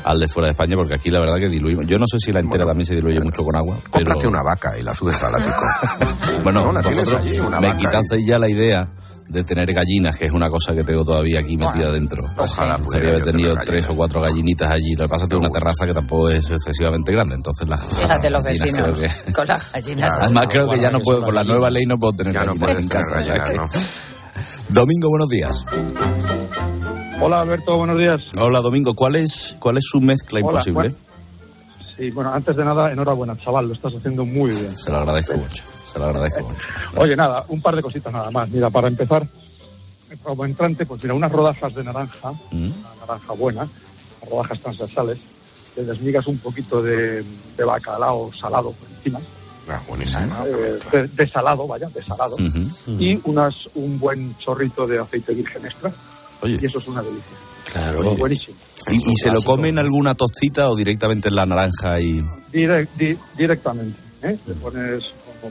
[0.03, 1.85] al de fuera de España, porque aquí la verdad que diluimos.
[1.85, 4.41] Yo no sé si la entera también se diluye mucho con agua, pero Cómprate una
[4.43, 5.63] vaca y la subes al ático.
[6.43, 8.87] bueno, No, vosotros allí, me quitasteis ya la idea
[9.29, 12.23] de tener gallinas, que es una cosa que tengo todavía aquí metida dentro.
[12.35, 14.95] Ojalá Me pudiera gustaría haber tenido tres o cuatro gallinitas allí.
[14.95, 17.83] Lo que pasa es que tengo una terraza que tampoco es excesivamente grande, entonces las
[17.85, 20.13] Fíjate los vecinos que- con las gallinas.
[20.19, 22.79] Además creo que ya no puedo, con la nueva ley no puedo tener Ya gallinas
[22.79, 23.15] en casa.
[23.21, 23.71] gallinas,
[24.69, 25.65] Domingo, buenos días.
[27.21, 28.21] Hola Alberto, buenos días.
[28.37, 30.73] Hola Domingo, ¿cuál es, cuál es su mezcla Hola, imposible?
[30.73, 30.95] bueno.
[31.99, 34.77] Sí, bueno, antes de nada, enhorabuena, chaval, lo estás haciendo muy bien.
[34.77, 36.67] Se lo agradezco mucho, se lo agradezco mucho.
[36.95, 38.49] Oye, nada, un par de cositas nada más.
[38.49, 39.27] Mira, para empezar,
[40.23, 43.67] como entrante, pues mira, unas rodajas de naranja, una naranja buena,
[44.31, 45.17] rodajas transversales,
[45.75, 47.21] le desmigas un poquito de,
[47.57, 49.19] de bacalao salado por encima.
[49.67, 50.21] Ah, buenísimo.
[50.47, 52.35] eh, de, de salado, vaya, de salado.
[52.87, 55.91] Y unas, un buen chorrito de aceite virgen extra.
[56.43, 57.37] Y eso es una delicia.
[57.71, 58.15] Claro.
[58.15, 58.57] Buenísimo.
[58.89, 62.19] ¿Y, y se lo come en alguna tostita o directamente en la naranja y...?
[62.51, 63.99] Direc- di- directamente.
[64.23, 64.37] ¿eh?
[64.47, 65.03] Le pones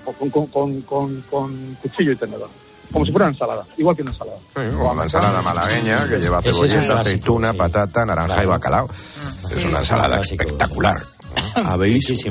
[0.04, 2.50] con, con, con, con, con- con cuchillo y tenedor.
[2.92, 4.38] Como si fuera una ensalada, igual que una ensalada.
[4.38, 8.88] Sí, o la ensalada malagueña que lleva cebolleta, aceituna, patata, naranja y bacalao.
[8.90, 10.96] Es una ensalada espectacular.
[11.54, 12.24] ¿Habéis,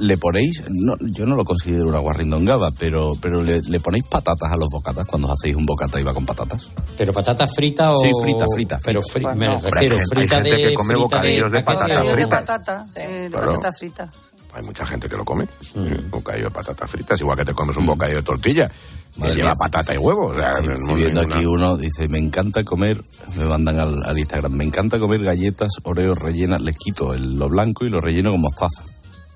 [0.00, 4.50] le ponéis, no, yo no lo considero una guarrindongada, pero, pero le, le ponéis patatas
[4.52, 6.70] a los bocatas cuando os hacéis un bocata y va con patatas?
[6.96, 7.98] ¿Pero patata frita o...?
[7.98, 8.78] Sí, frita, frita.
[8.84, 10.68] Pero fri- me No, refiero, hay gente- frita hay gente de...
[10.68, 11.88] que come frita bocadillos de paquete.
[11.94, 12.28] patata De frita.
[12.28, 13.46] patata, sí, de Claro.
[13.54, 14.10] patata frita.
[14.54, 15.48] Hay mucha gente que lo come.
[15.74, 18.70] Un bocadillo de patatas fritas, igual que te comes un bocadillo de tortilla.
[19.16, 19.56] Madre lleva mía.
[19.58, 20.26] patata y huevo.
[20.28, 23.02] o sea, Sí, no estoy viendo ninguna- aquí uno, dice, me encanta comer,
[23.36, 27.48] me mandan al, al Instagram, me encanta comer galletas Oreo rellenas, les quito el- lo
[27.48, 28.82] blanco y lo relleno con mostaza.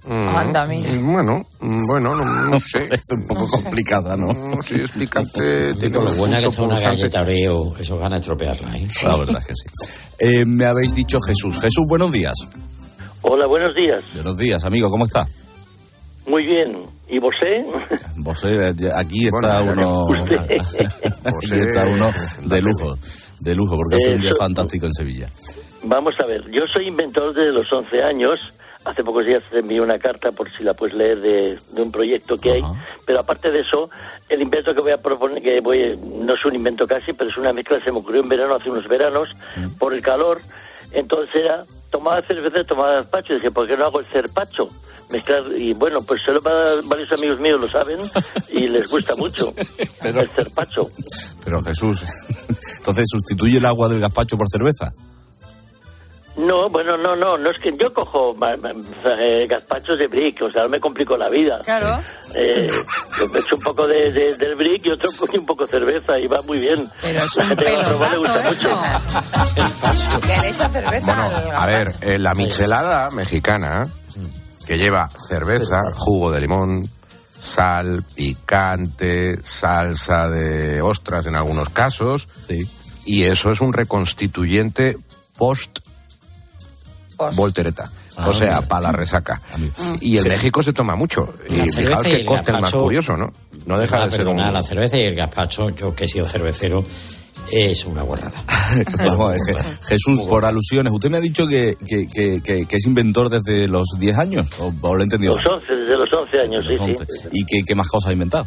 [0.07, 0.89] Mm, Anda, mira.
[1.03, 2.89] Bueno, mm, bueno, no, no sé.
[2.91, 4.33] es un poco complicada, ¿no?
[4.33, 4.85] No sé,
[5.93, 8.89] con lo buena que está una galleta Oreo, eso gana estropearla, ¿eh?
[9.05, 9.89] La verdad es que sí.
[10.21, 11.61] Eh, me habéis dicho Jesús.
[11.61, 12.35] Jesús, buenos días.
[13.23, 14.03] Hola, buenos días.
[14.15, 15.27] Buenos días, amigo, ¿cómo está?
[16.29, 16.87] Muy bien.
[17.09, 17.35] ¿Y vos?
[18.17, 18.45] Vos,
[18.97, 22.13] aquí está uno, aquí está uno
[22.43, 22.99] de lujo,
[23.41, 25.29] de lujo, porque es un día fantástico en Sevilla.
[25.85, 28.53] Vamos a ver, yo soy inventor desde los 11 años.
[28.85, 31.91] Hace pocos días te envié una carta por si la puedes leer de, de un
[31.91, 32.63] proyecto que hay.
[33.07, 33.91] Pero aparte de eso,
[34.29, 37.37] el invento que voy a proponer, que voy, no es un invento casi, pero es
[37.37, 39.35] una mezcla, se me ocurrió en verano, hace unos veranos,
[39.79, 40.41] por el calor.
[40.93, 43.33] Entonces era, tomaba cerveza, tomaba gazpacho.
[43.33, 44.69] Y dije, ¿por qué no hago el cerpacho?
[45.11, 47.99] Mezclar, y bueno, pues solo para varios amigos míos lo saben
[48.51, 49.55] y les gusta mucho.
[50.03, 50.91] El cerpacho.
[51.45, 52.03] Pero Jesús,
[52.77, 54.93] entonces sustituye el agua del gazpacho por cerveza.
[56.37, 58.71] No, bueno, no, no, no es que yo cojo ma- ma-
[59.19, 61.61] eh, gazpachos de brick, o sea, no me complico la vida.
[61.65, 62.01] Claro.
[62.35, 62.71] Eh,
[63.19, 65.71] yo me echo un poco de, de- del brick y otro y un poco de
[65.73, 66.89] cerveza y va muy bien.
[67.03, 70.21] Pero es un le gusta mucho.
[70.21, 73.89] Que le echa cerveza al A ver, eh, la michelada mexicana,
[74.69, 76.89] que lleva cerveza, jugo de limón,
[77.41, 82.29] sal, picante, salsa de ostras en algunos casos,
[83.07, 84.97] y eso es un reconstituyente
[85.37, 85.79] post
[87.35, 87.91] voltereta.
[88.17, 88.69] Ah, o sea, mira.
[88.69, 89.41] para la resaca.
[90.01, 91.33] Y en México se toma mucho.
[91.49, 93.33] La Y cerveza fijaos y qué el cóctel más gazpacho- curioso, ¿no?
[93.67, 94.35] No deja Ah, de ser un...
[94.37, 96.85] perdona, la cerveza y el gazpacho, yo que he sido cervecero,
[97.51, 98.03] es una.
[98.05, 102.77] Vamos a Je- Jesús, por alusiones, usted me ha dicho que, que, que- que- que
[102.77, 105.37] es inventor desde los 10 años, o, o lo he entendido.
[105.37, 107.29] Los 11, desde los 11 años, sí, sí.
[107.33, 108.47] ¿Y qué, qué más cosas ha inventado?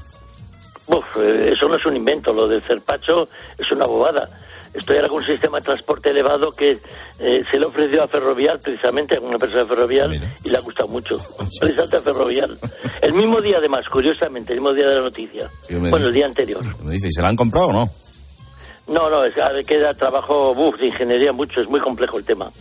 [0.87, 4.27] Uf, eh, eso no es un invento, lo del cerpacho es una bobada.
[4.73, 6.79] Estoy ahora con un sistema de transporte elevado que
[7.19, 10.61] eh, se le ofreció a Ferrovial, precisamente a una persona de Ferrovial, y le ha
[10.61, 11.17] gustado mucho.
[11.59, 12.57] Precisamente a Ferrovial.
[13.01, 15.49] El mismo día, además, curiosamente, el mismo día de la noticia.
[15.67, 16.07] ¿Qué me Bueno, dice?
[16.07, 16.83] el día anterior.
[16.85, 17.89] Me dice, ¿y se la han comprado o no?
[18.91, 22.25] No, no, es, a ver, queda trabajo uf, de ingeniería mucho, es muy complejo el
[22.25, 22.51] tema.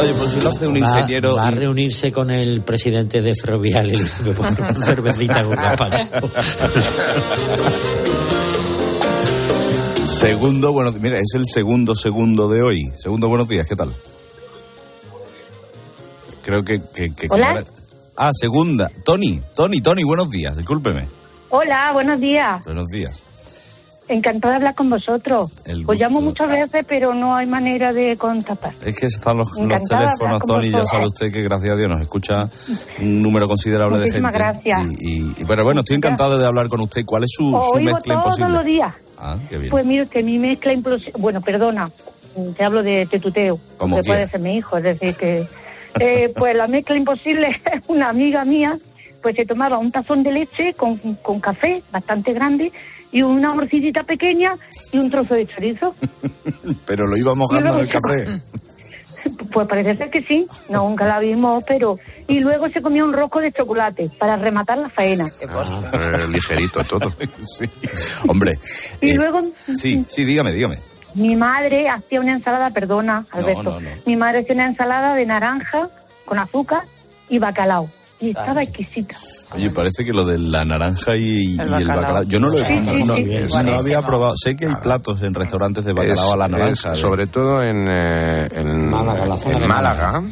[0.00, 1.34] Oye, pues si lo hace un Va- ingeniero...
[1.34, 6.06] Va, a reunirse con el presidente de Ferrovial y "Me pone una cervecita con gazpacho.
[10.06, 12.92] Segundo, bueno, mira, es el segundo segundo de hoy.
[12.98, 13.90] Segundo, buenos días, ¿qué tal?
[16.44, 16.80] Creo que...
[16.94, 17.64] que, que- Hola.
[18.16, 18.90] Ah, segunda.
[19.04, 21.08] Tony, Tony, Tony, buenos días, discúlpeme.
[21.50, 22.64] Hola, buenos días.
[22.64, 23.26] Buenos días.
[24.08, 25.52] Encantada de hablar con vosotros.
[25.86, 28.72] Os llamo muchas veces, pero no hay manera de contactar.
[28.84, 32.00] Es que están los, los teléfonos, Tony, ya sabe usted que gracias a Dios nos
[32.00, 32.48] escucha
[33.00, 34.68] un número considerable Muchísimas de gente.
[34.68, 35.00] gracias.
[35.00, 37.04] Y, y- pero bueno, estoy encantado de hablar con usted.
[37.04, 38.52] ¿Cuál es su, Os su oigo mezcla todos imposible?
[38.52, 38.94] los días.
[39.18, 39.70] Ah, qué bien.
[39.70, 41.12] Pues mire usted, mi mezcla imposible...
[41.18, 41.88] Bueno, perdona,
[42.56, 43.60] te hablo de, de tuteo.
[43.76, 45.46] Como que puede ser mi hijo, es decir, que...
[46.00, 48.76] eh, pues la mezcla imposible es una amiga mía,
[49.22, 52.72] pues se tomaba un tazón de leche con, con café bastante grande
[53.12, 54.54] y una morcillita pequeña
[54.92, 55.94] y un trozo de chorizo.
[56.86, 58.26] Pero lo iba mojando en el café.
[59.52, 61.98] Pues parece ser que sí, no, nunca la vimos, pero...
[62.26, 65.26] Y luego se comía un rosco de chocolate para rematar la faena.
[65.26, 67.12] Eh, ligerito todo.
[67.46, 67.68] sí.
[68.28, 68.58] Hombre.
[69.02, 69.42] Y eh, luego
[69.76, 70.78] Sí, sí, dígame, dígame.
[71.14, 73.90] mi madre hacía una ensalada, perdona, Alberto, no, no.
[74.06, 75.90] mi madre hacía una ensalada de naranja
[76.24, 76.82] con azúcar
[77.28, 77.90] y bacalao.
[78.20, 79.16] Y estaba exquisita.
[79.54, 81.96] Oye, parece que lo de la naranja y, y el bacalao.
[82.02, 82.22] bacalao.
[82.24, 83.24] Yo no lo he Sí, sí, no, sí.
[83.24, 84.34] no- no había probado.
[84.36, 86.90] Sé que hay platos en restaurantes de bacalao Es- a la es naranja.
[86.90, 90.28] de- sobre todo en, eh, en Málaga, la zona en de Málaga, Málaga.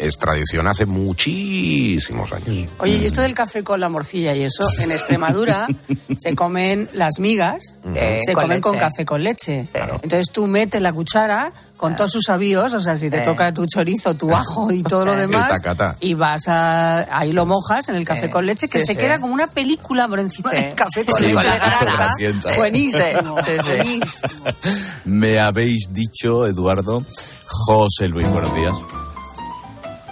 [0.00, 2.68] Es tradición hace muchísimos años.
[2.78, 5.66] Oye, y esto del café con la morcilla y eso, en Extremadura
[6.18, 7.76] se comen las migas,
[8.24, 9.68] se con comen con café con leche.
[9.74, 13.24] Entonces tú metes la cuchara con todos sus avíos, o sea, si te Sí.
[13.26, 15.52] toca tu chorizo, tu ajo y todo lo demás,
[16.00, 17.06] Y vas a...
[17.18, 18.98] ahí lo mojas en el café con leche, que Sí, se sí.
[18.98, 20.56] queda como una película por encima Sí.
[20.56, 22.56] del café con Sí, leche.
[22.56, 23.36] buenísimo.
[25.04, 27.02] Me habéis dicho, Eduardo,
[27.46, 28.74] José Luis, buenos días.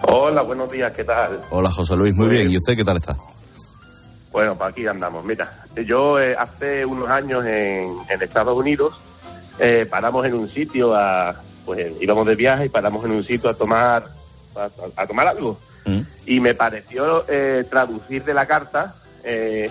[0.03, 1.41] Hola, buenos días, ¿qué tal?
[1.51, 2.51] Hola, José Luis, muy bien.
[2.51, 3.17] ¿Y usted qué tal está?
[4.31, 5.25] Bueno, pues aquí andamos.
[5.25, 9.01] Mira, yo eh, hace unos años en, en Estados Unidos
[9.59, 13.51] eh, paramos en un sitio a, pues íbamos de viaje y paramos en un sitio
[13.51, 14.05] a tomar,
[14.57, 14.69] a,
[15.03, 15.59] a tomar algo.
[16.27, 18.95] Y me pareció eh, traducir de la carta
[19.25, 19.71] eh,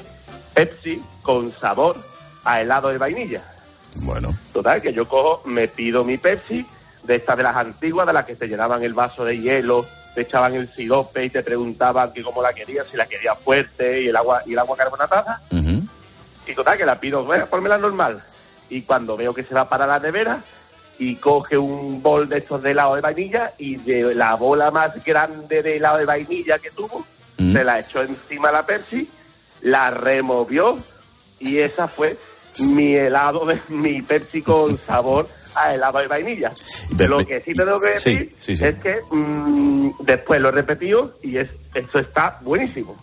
[0.56, 1.96] Pepsi con sabor
[2.44, 3.44] a helado de vainilla.
[3.98, 4.30] Bueno.
[4.52, 6.66] Total, que yo cojo, me pido mi Pepsi,
[7.04, 9.86] de estas de las antiguas, de las que te llenaban el vaso de hielo,
[10.18, 14.02] te echaban el sirope y te preguntaban que cómo la querías, si la quería fuerte
[14.02, 15.44] y el agua y el agua carbonatada.
[15.52, 18.24] Y total, que la pido, bueno, la normal.
[18.68, 20.42] Y cuando veo que se va para la nevera
[20.98, 25.04] y coge un bol de estos de helado de vainilla y de la bola más
[25.04, 27.06] grande de helado de vainilla que tuvo,
[27.38, 29.08] se la echó encima la Pepsi,
[29.62, 30.80] la removió
[31.38, 32.18] y esa fue
[32.62, 36.52] mi helado de mi Pepsi con sabor a helado de vainilla.
[36.98, 38.64] Pero- Lo que sí tengo que decir sí, sí.
[38.66, 42.96] es que mm, después lo he repetido y es esto está buenísimo.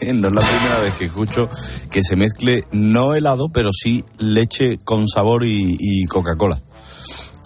[0.00, 1.48] que no es la primera vez que escucho
[1.90, 6.58] que se mezcle no helado, pero sí leche con sabor y, y Coca-Cola.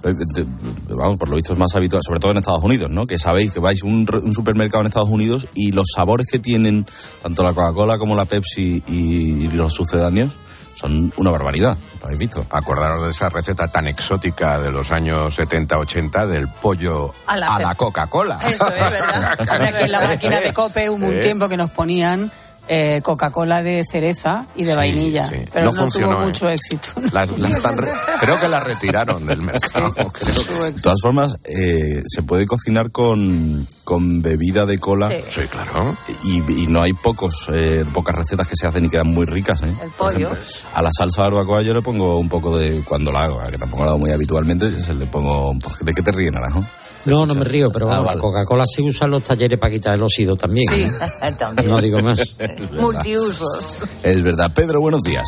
[0.04, 0.46] Eh, de-
[0.94, 3.06] Vamos, por lo visto es más habitual, sobre todo en Estados Unidos, ¿no?
[3.06, 6.38] Que sabéis que vais a un, un supermercado en Estados Unidos y los sabores que
[6.38, 6.86] tienen
[7.22, 10.36] tanto la Coca-Cola como la Pepsi y los sucedáneos
[10.74, 11.76] son una barbaridad.
[12.00, 12.46] ¿Lo habéis visto?
[12.50, 17.74] Acordaros de esa receta tan exótica de los años 70-80 del pollo A la la,
[17.74, 18.38] Coca-Cola.
[18.48, 19.74] Eso es verdad.
[19.84, 21.20] En la máquina de cope hubo un Eh.
[21.20, 22.30] tiempo que nos ponían
[22.68, 25.36] eh, Coca-Cola de cereza y de Sí, vainilla, sí.
[25.52, 26.26] pero No no, funcionó, tuvo ¿eh?
[26.26, 26.88] mucho éxito.
[27.48, 27.88] Están re-
[28.20, 29.92] creo que la retiraron del mercado.
[30.12, 30.64] creo.
[30.64, 35.10] De todas formas, eh, se puede cocinar con, con bebida de cola.
[35.28, 35.42] Sí.
[35.50, 35.96] claro.
[36.24, 39.62] Y, y no hay pocos, eh, pocas recetas que se hacen y quedan muy ricas.
[39.62, 39.66] ¿eh?
[39.68, 40.26] El Por pollo.
[40.28, 40.38] ejemplo,
[40.74, 43.84] a la salsa barbacoa yo le pongo un poco de, cuando la hago, que tampoco
[43.84, 46.64] la hago muy habitualmente, se le pongo un poco, ¿de qué te ríes, Naranjo?
[47.04, 48.16] No, no me río, pero Ah, vamos, vale.
[48.16, 50.66] la Coca-Cola se usa en los talleres para quitar el óxido también.
[50.72, 51.32] Sí, ¿eh?
[51.38, 51.68] también.
[51.70, 52.36] No digo más.
[52.72, 53.82] Multiusos.
[54.02, 54.50] Es verdad.
[54.54, 55.24] Pedro, buenos días.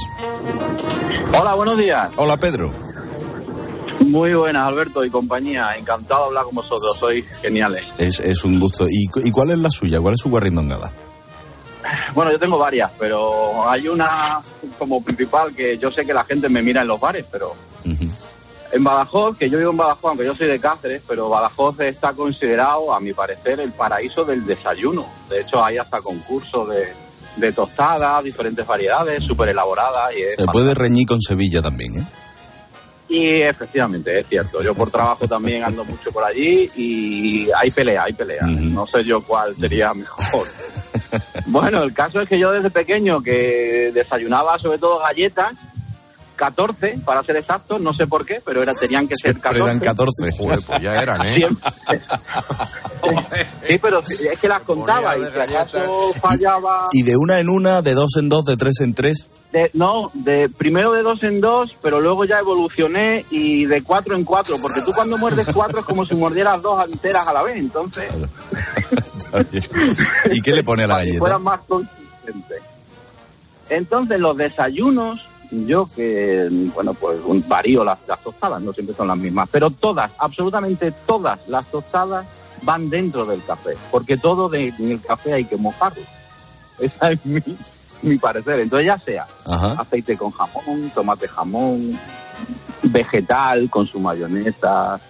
[1.38, 2.10] Hola, buenos días.
[2.16, 2.70] Hola, Pedro.
[4.00, 5.76] Muy buenas, Alberto y compañía.
[5.76, 6.96] Encantado de hablar con vosotros.
[6.98, 7.84] Sois geniales.
[7.98, 8.86] Es, es un gusto.
[8.88, 10.00] ¿Y, cu- ¿Y cuál es la suya?
[10.00, 10.90] ¿Cuál es su guarrindongada?
[12.14, 14.40] Bueno, yo tengo varias, pero hay una
[14.78, 17.54] como principal que yo sé que la gente me mira en los bares, pero
[18.72, 22.12] en Badajoz, que yo vivo en Badajoz, aunque yo soy de Cáceres, pero Badajoz está
[22.12, 25.06] considerado, a mi parecer, el paraíso del desayuno.
[25.28, 26.92] De hecho, hay hasta concursos de,
[27.36, 30.14] de tostadas, diferentes variedades, súper elaboradas.
[30.16, 32.06] Y, es Se puede reñir con Sevilla también, ¿eh?
[33.10, 34.62] y efectivamente, es cierto.
[34.62, 38.42] Yo por trabajo también ando mucho por allí y hay pelea, hay pelea.
[38.46, 40.46] No sé yo cuál sería mejor.
[41.46, 45.54] Bueno, el caso es que yo desde pequeño que desayunaba sobre todo galletas,
[46.40, 49.62] 14 para ser exactos, no sé por qué, pero era, tenían que ser 14.
[49.62, 50.32] eran 14.
[50.38, 51.46] Joder, pues ya eran, ¿eh?
[53.68, 56.88] Sí, pero es que las contaba y si acaso fallaba...
[56.92, 59.26] Y de una en una, de dos en dos, de tres en tres.
[59.52, 64.16] De- no, de primero de dos en dos, pero luego ya evolucioné y de cuatro
[64.16, 67.42] en cuatro, porque tú cuando muerdes cuatro es como si mordieras dos enteras a la
[67.42, 68.10] vez, entonces
[70.30, 71.50] ¿Y qué le pone a la para que fuera galleta?
[71.50, 72.54] más consistente.
[73.68, 75.20] Entonces los desayunos,
[75.50, 79.70] yo que, bueno, pues un- varío las, las tostadas, no siempre son las mismas, pero
[79.70, 82.26] todas, absolutamente todas las tostadas
[82.62, 86.02] van dentro del café, porque todo de, en el café hay que mojarlo.
[86.78, 87.40] Esa es mi,
[88.02, 88.60] mi parecer.
[88.60, 89.80] Entonces ya sea Ajá.
[89.80, 91.98] aceite con jamón, tomate jamón,
[92.82, 95.00] vegetal con su mayonesa,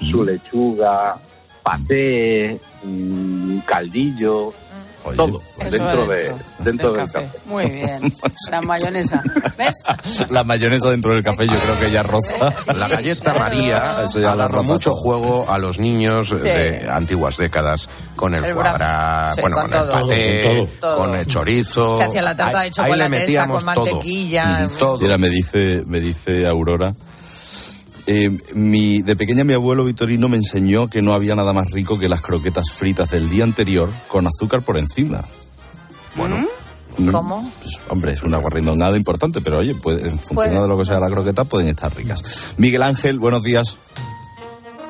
[0.00, 1.18] su lechuga,
[1.62, 4.52] paté, mm, caldillo,
[5.12, 7.26] todo Eso dentro, de, dentro dentro del del café.
[7.26, 7.38] café.
[7.46, 8.12] Muy bien.
[8.50, 9.22] La mayonesa.
[9.58, 9.84] ¿Ves?
[10.30, 12.52] La mayonesa dentro del café yo creo que ya roza.
[12.76, 15.00] La galleta María Eso ya ha dado mucho todo.
[15.00, 19.88] juego a los niños de antiguas décadas con el, gras, sí, bueno, con con, el
[19.88, 20.98] paté, Con todo.
[20.98, 21.98] con el chorizo.
[21.98, 23.84] Se hacía la tarta de Ahí- ahí chocolate le esa metíamos con todo.
[23.86, 24.68] mantequilla.
[24.78, 24.98] Todo.
[24.98, 26.94] Mira, me dice, me dice Aurora.
[28.06, 31.98] Eh, mi, de pequeña mi abuelo Vitorino me enseñó que no había nada más rico
[31.98, 35.22] que las croquetas fritas del día anterior con azúcar por encima.
[36.16, 36.46] Bueno.
[37.10, 37.52] ¿Cómo?
[37.60, 41.00] Pues, hombre, es una guarrindongada importante, pero oye, puede, en función de lo que sea
[41.00, 42.54] la croqueta, pueden estar ricas.
[42.56, 43.76] Miguel Ángel, buenos días.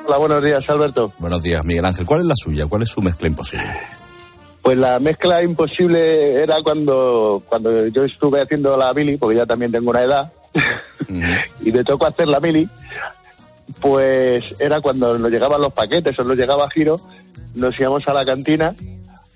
[0.05, 1.13] Hola, buenos días, Alberto.
[1.17, 2.05] Buenos días, Miguel Ángel.
[2.05, 2.67] ¿Cuál es la suya?
[2.67, 3.65] ¿Cuál es su mezcla imposible?
[4.61, 9.71] Pues la mezcla imposible era cuando, cuando yo estuve haciendo la mili, porque ya también
[9.71, 10.31] tengo una edad,
[11.61, 12.69] y me tocó hacer la mili,
[13.81, 16.99] pues era cuando nos llegaban los paquetes o nos llegaba giro,
[17.53, 18.75] nos íbamos a la cantina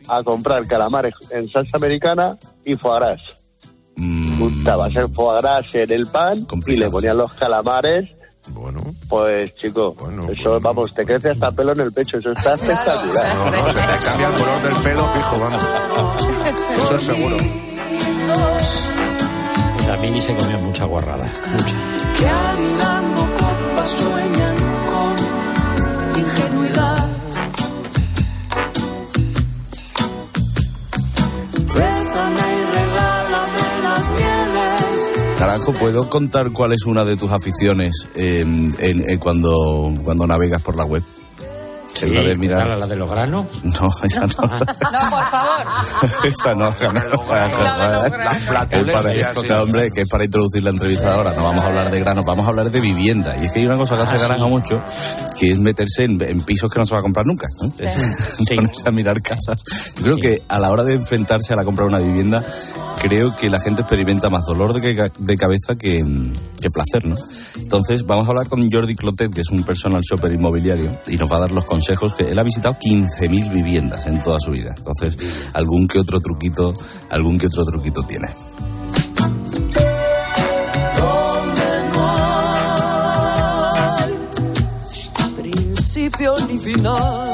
[0.08, 3.22] a comprar calamares en salsa americana y foie gras.
[3.98, 8.10] Juntabas el foie gras en el pan y le ponían los calamares.
[8.50, 8.82] Bueno.
[9.08, 9.96] Pues chico,
[10.32, 13.36] eso vamos, te crece hasta pelo en el pecho, eso está espectacular.
[13.36, 15.68] No, no, se te cambia el color del pelo, fijo, vamos.
[16.80, 17.69] Eso es seguro.
[20.02, 21.26] Mini se comía mucha guarrada.
[21.52, 21.76] Mucha.
[22.18, 24.56] que andando copas sueñan
[24.92, 27.08] con ingenuidad.
[31.74, 35.40] Bésame y regálame las mieles.
[35.40, 40.62] Naranjo, ¿puedo contar cuál es una de tus aficiones eh, en- en- cuando, cuando navegas
[40.62, 41.04] por la web?
[41.94, 43.48] Sí, la de mirar- ¿tal, la de los granos?
[43.64, 44.28] No, esa no.
[44.48, 45.66] No, por favor.
[46.24, 47.02] Esa no, esa no.
[47.04, 47.18] Las
[47.52, 49.40] Es para, flatulencias, sí.
[49.42, 51.34] este hombre, que es para introducir la entrevista ahora.
[51.34, 53.36] No vamos a hablar de granos, vamos a hablar de vivienda.
[53.42, 54.50] Y es que hay una cosa que hace Ah, Naranja sí.
[54.50, 54.82] mucho,
[55.38, 57.48] que es meterse en, en pisos que no se va a comprar nunca.
[57.62, 57.68] ¿no?
[57.80, 59.62] Es ponerse a mirar casas.
[59.98, 62.44] Yo creo que a la hora de enfrentarse a la compra de una vivienda,
[63.02, 65.98] creo que la gente experimenta más dolor de, ca- de cabeza que,
[66.62, 67.16] que placer, ¿no?
[67.58, 71.32] Entonces, vamos a hablar con Jordi Clotet, que es un personal shopper inmobiliario, y nos
[71.32, 74.74] va a dar los consejos que él ha visitado 15.000 viviendas en toda su vida.
[74.78, 75.18] Entonces,
[75.54, 76.74] algún que otro truquito,
[77.10, 78.28] algún que otro truquito tiene.
[85.36, 87.29] Principio ni final.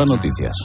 [0.00, 0.56] Ahora noticias.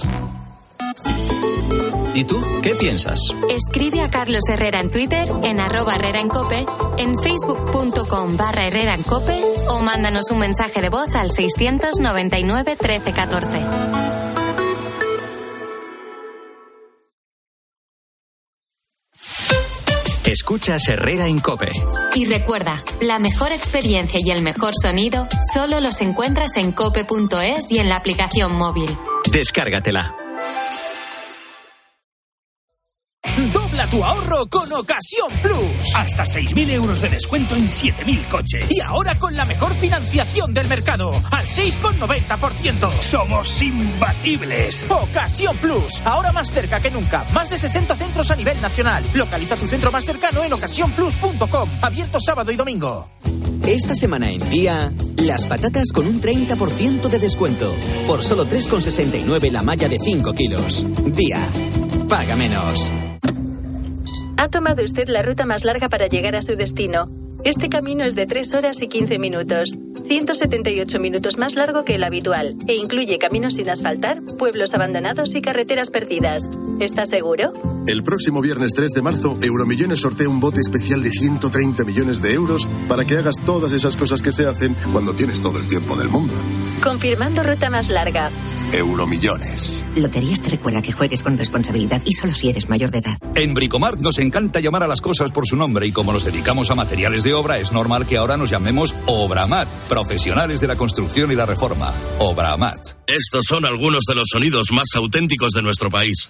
[2.13, 3.19] ¿Y tú qué piensas?
[3.49, 6.65] Escribe a Carlos Herrera en Twitter, en arroba Herrera en Cope,
[6.97, 9.37] en facebook.com barra Herrera en Cope
[9.71, 13.59] o mándanos un mensaje de voz al 699 1314.
[20.25, 21.73] Escuchas Herrera en Cope.
[22.13, 27.79] Y recuerda, la mejor experiencia y el mejor sonido solo los encuentras en cope.es y
[27.79, 28.89] en la aplicación móvil.
[29.31, 30.24] Descárgatela.
[33.89, 35.95] Tu ahorro con Ocasión Plus.
[35.95, 38.65] Hasta 6.000 euros de descuento en 7.000 coches.
[38.69, 42.91] Y ahora con la mejor financiación del mercado, al 6,90%.
[42.99, 44.85] Somos imbatibles.
[44.89, 46.01] Ocasión Plus.
[46.05, 47.25] Ahora más cerca que nunca.
[47.33, 49.03] Más de 60 centros a nivel nacional.
[49.13, 51.69] Localiza tu centro más cercano en ocasiónplus.com.
[51.81, 53.09] Abierto sábado y domingo.
[53.67, 57.73] Esta semana en Día, las patatas con un 30% de descuento.
[58.07, 60.85] Por solo 3,69 la malla de 5 kilos.
[61.13, 61.39] Día,
[62.07, 62.91] paga menos.
[64.37, 67.05] Ha tomado usted la ruta más larga para llegar a su destino.
[67.45, 69.77] Este camino es de 3 horas y 15 minutos,
[70.07, 75.41] 178 minutos más largo que el habitual, e incluye caminos sin asfaltar, pueblos abandonados y
[75.41, 76.49] carreteras perdidas.
[76.79, 77.53] ¿Está seguro?
[77.87, 82.33] El próximo viernes 3 de marzo, Euromillones sortea un bote especial de 130 millones de
[82.33, 85.95] euros para que hagas todas esas cosas que se hacen cuando tienes todo el tiempo
[85.95, 86.33] del mundo.
[86.83, 88.31] Confirmando ruta más larga.
[88.73, 89.85] Euromillones.
[89.95, 93.17] Loterías te recuerda que juegues con responsabilidad y solo si eres mayor de edad.
[93.35, 96.71] En Bricomart nos encanta llamar a las cosas por su nombre y como nos dedicamos
[96.71, 101.31] a materiales de obra, es normal que ahora nos llamemos Obramat, profesionales de la construcción
[101.31, 101.91] y la reforma.
[102.19, 102.79] Obramat.
[103.07, 106.29] Estos son algunos de los sonidos más auténticos de nuestro país.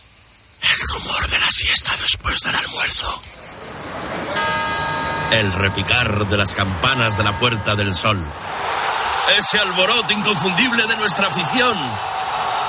[0.61, 3.21] El rumor de la siesta después del almuerzo.
[5.33, 8.17] El repicar de las campanas de la Puerta del Sol.
[9.37, 11.75] Ese alboroto inconfundible de nuestra afición.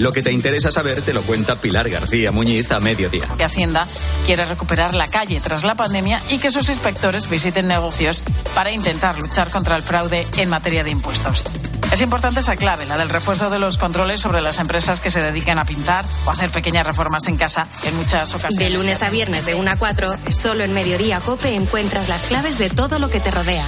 [0.00, 3.26] Lo que te interesa saber te lo cuenta Pilar García Muñiz a mediodía.
[3.36, 3.86] Que Hacienda
[4.24, 8.22] quiere recuperar la calle tras la pandemia y que sus inspectores visiten negocios
[8.54, 11.44] para intentar luchar contra el fraude en materia de impuestos.
[11.92, 15.20] Es importante esa clave, la del refuerzo de los controles sobre las empresas que se
[15.20, 18.58] dedican a pintar o hacer pequeñas reformas en casa en muchas ocasiones.
[18.58, 22.56] De lunes a viernes de 1 a 4, solo en Mediodía Cope encuentras las claves
[22.56, 23.66] de todo lo que te rodea.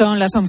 [0.00, 0.48] Son las 11.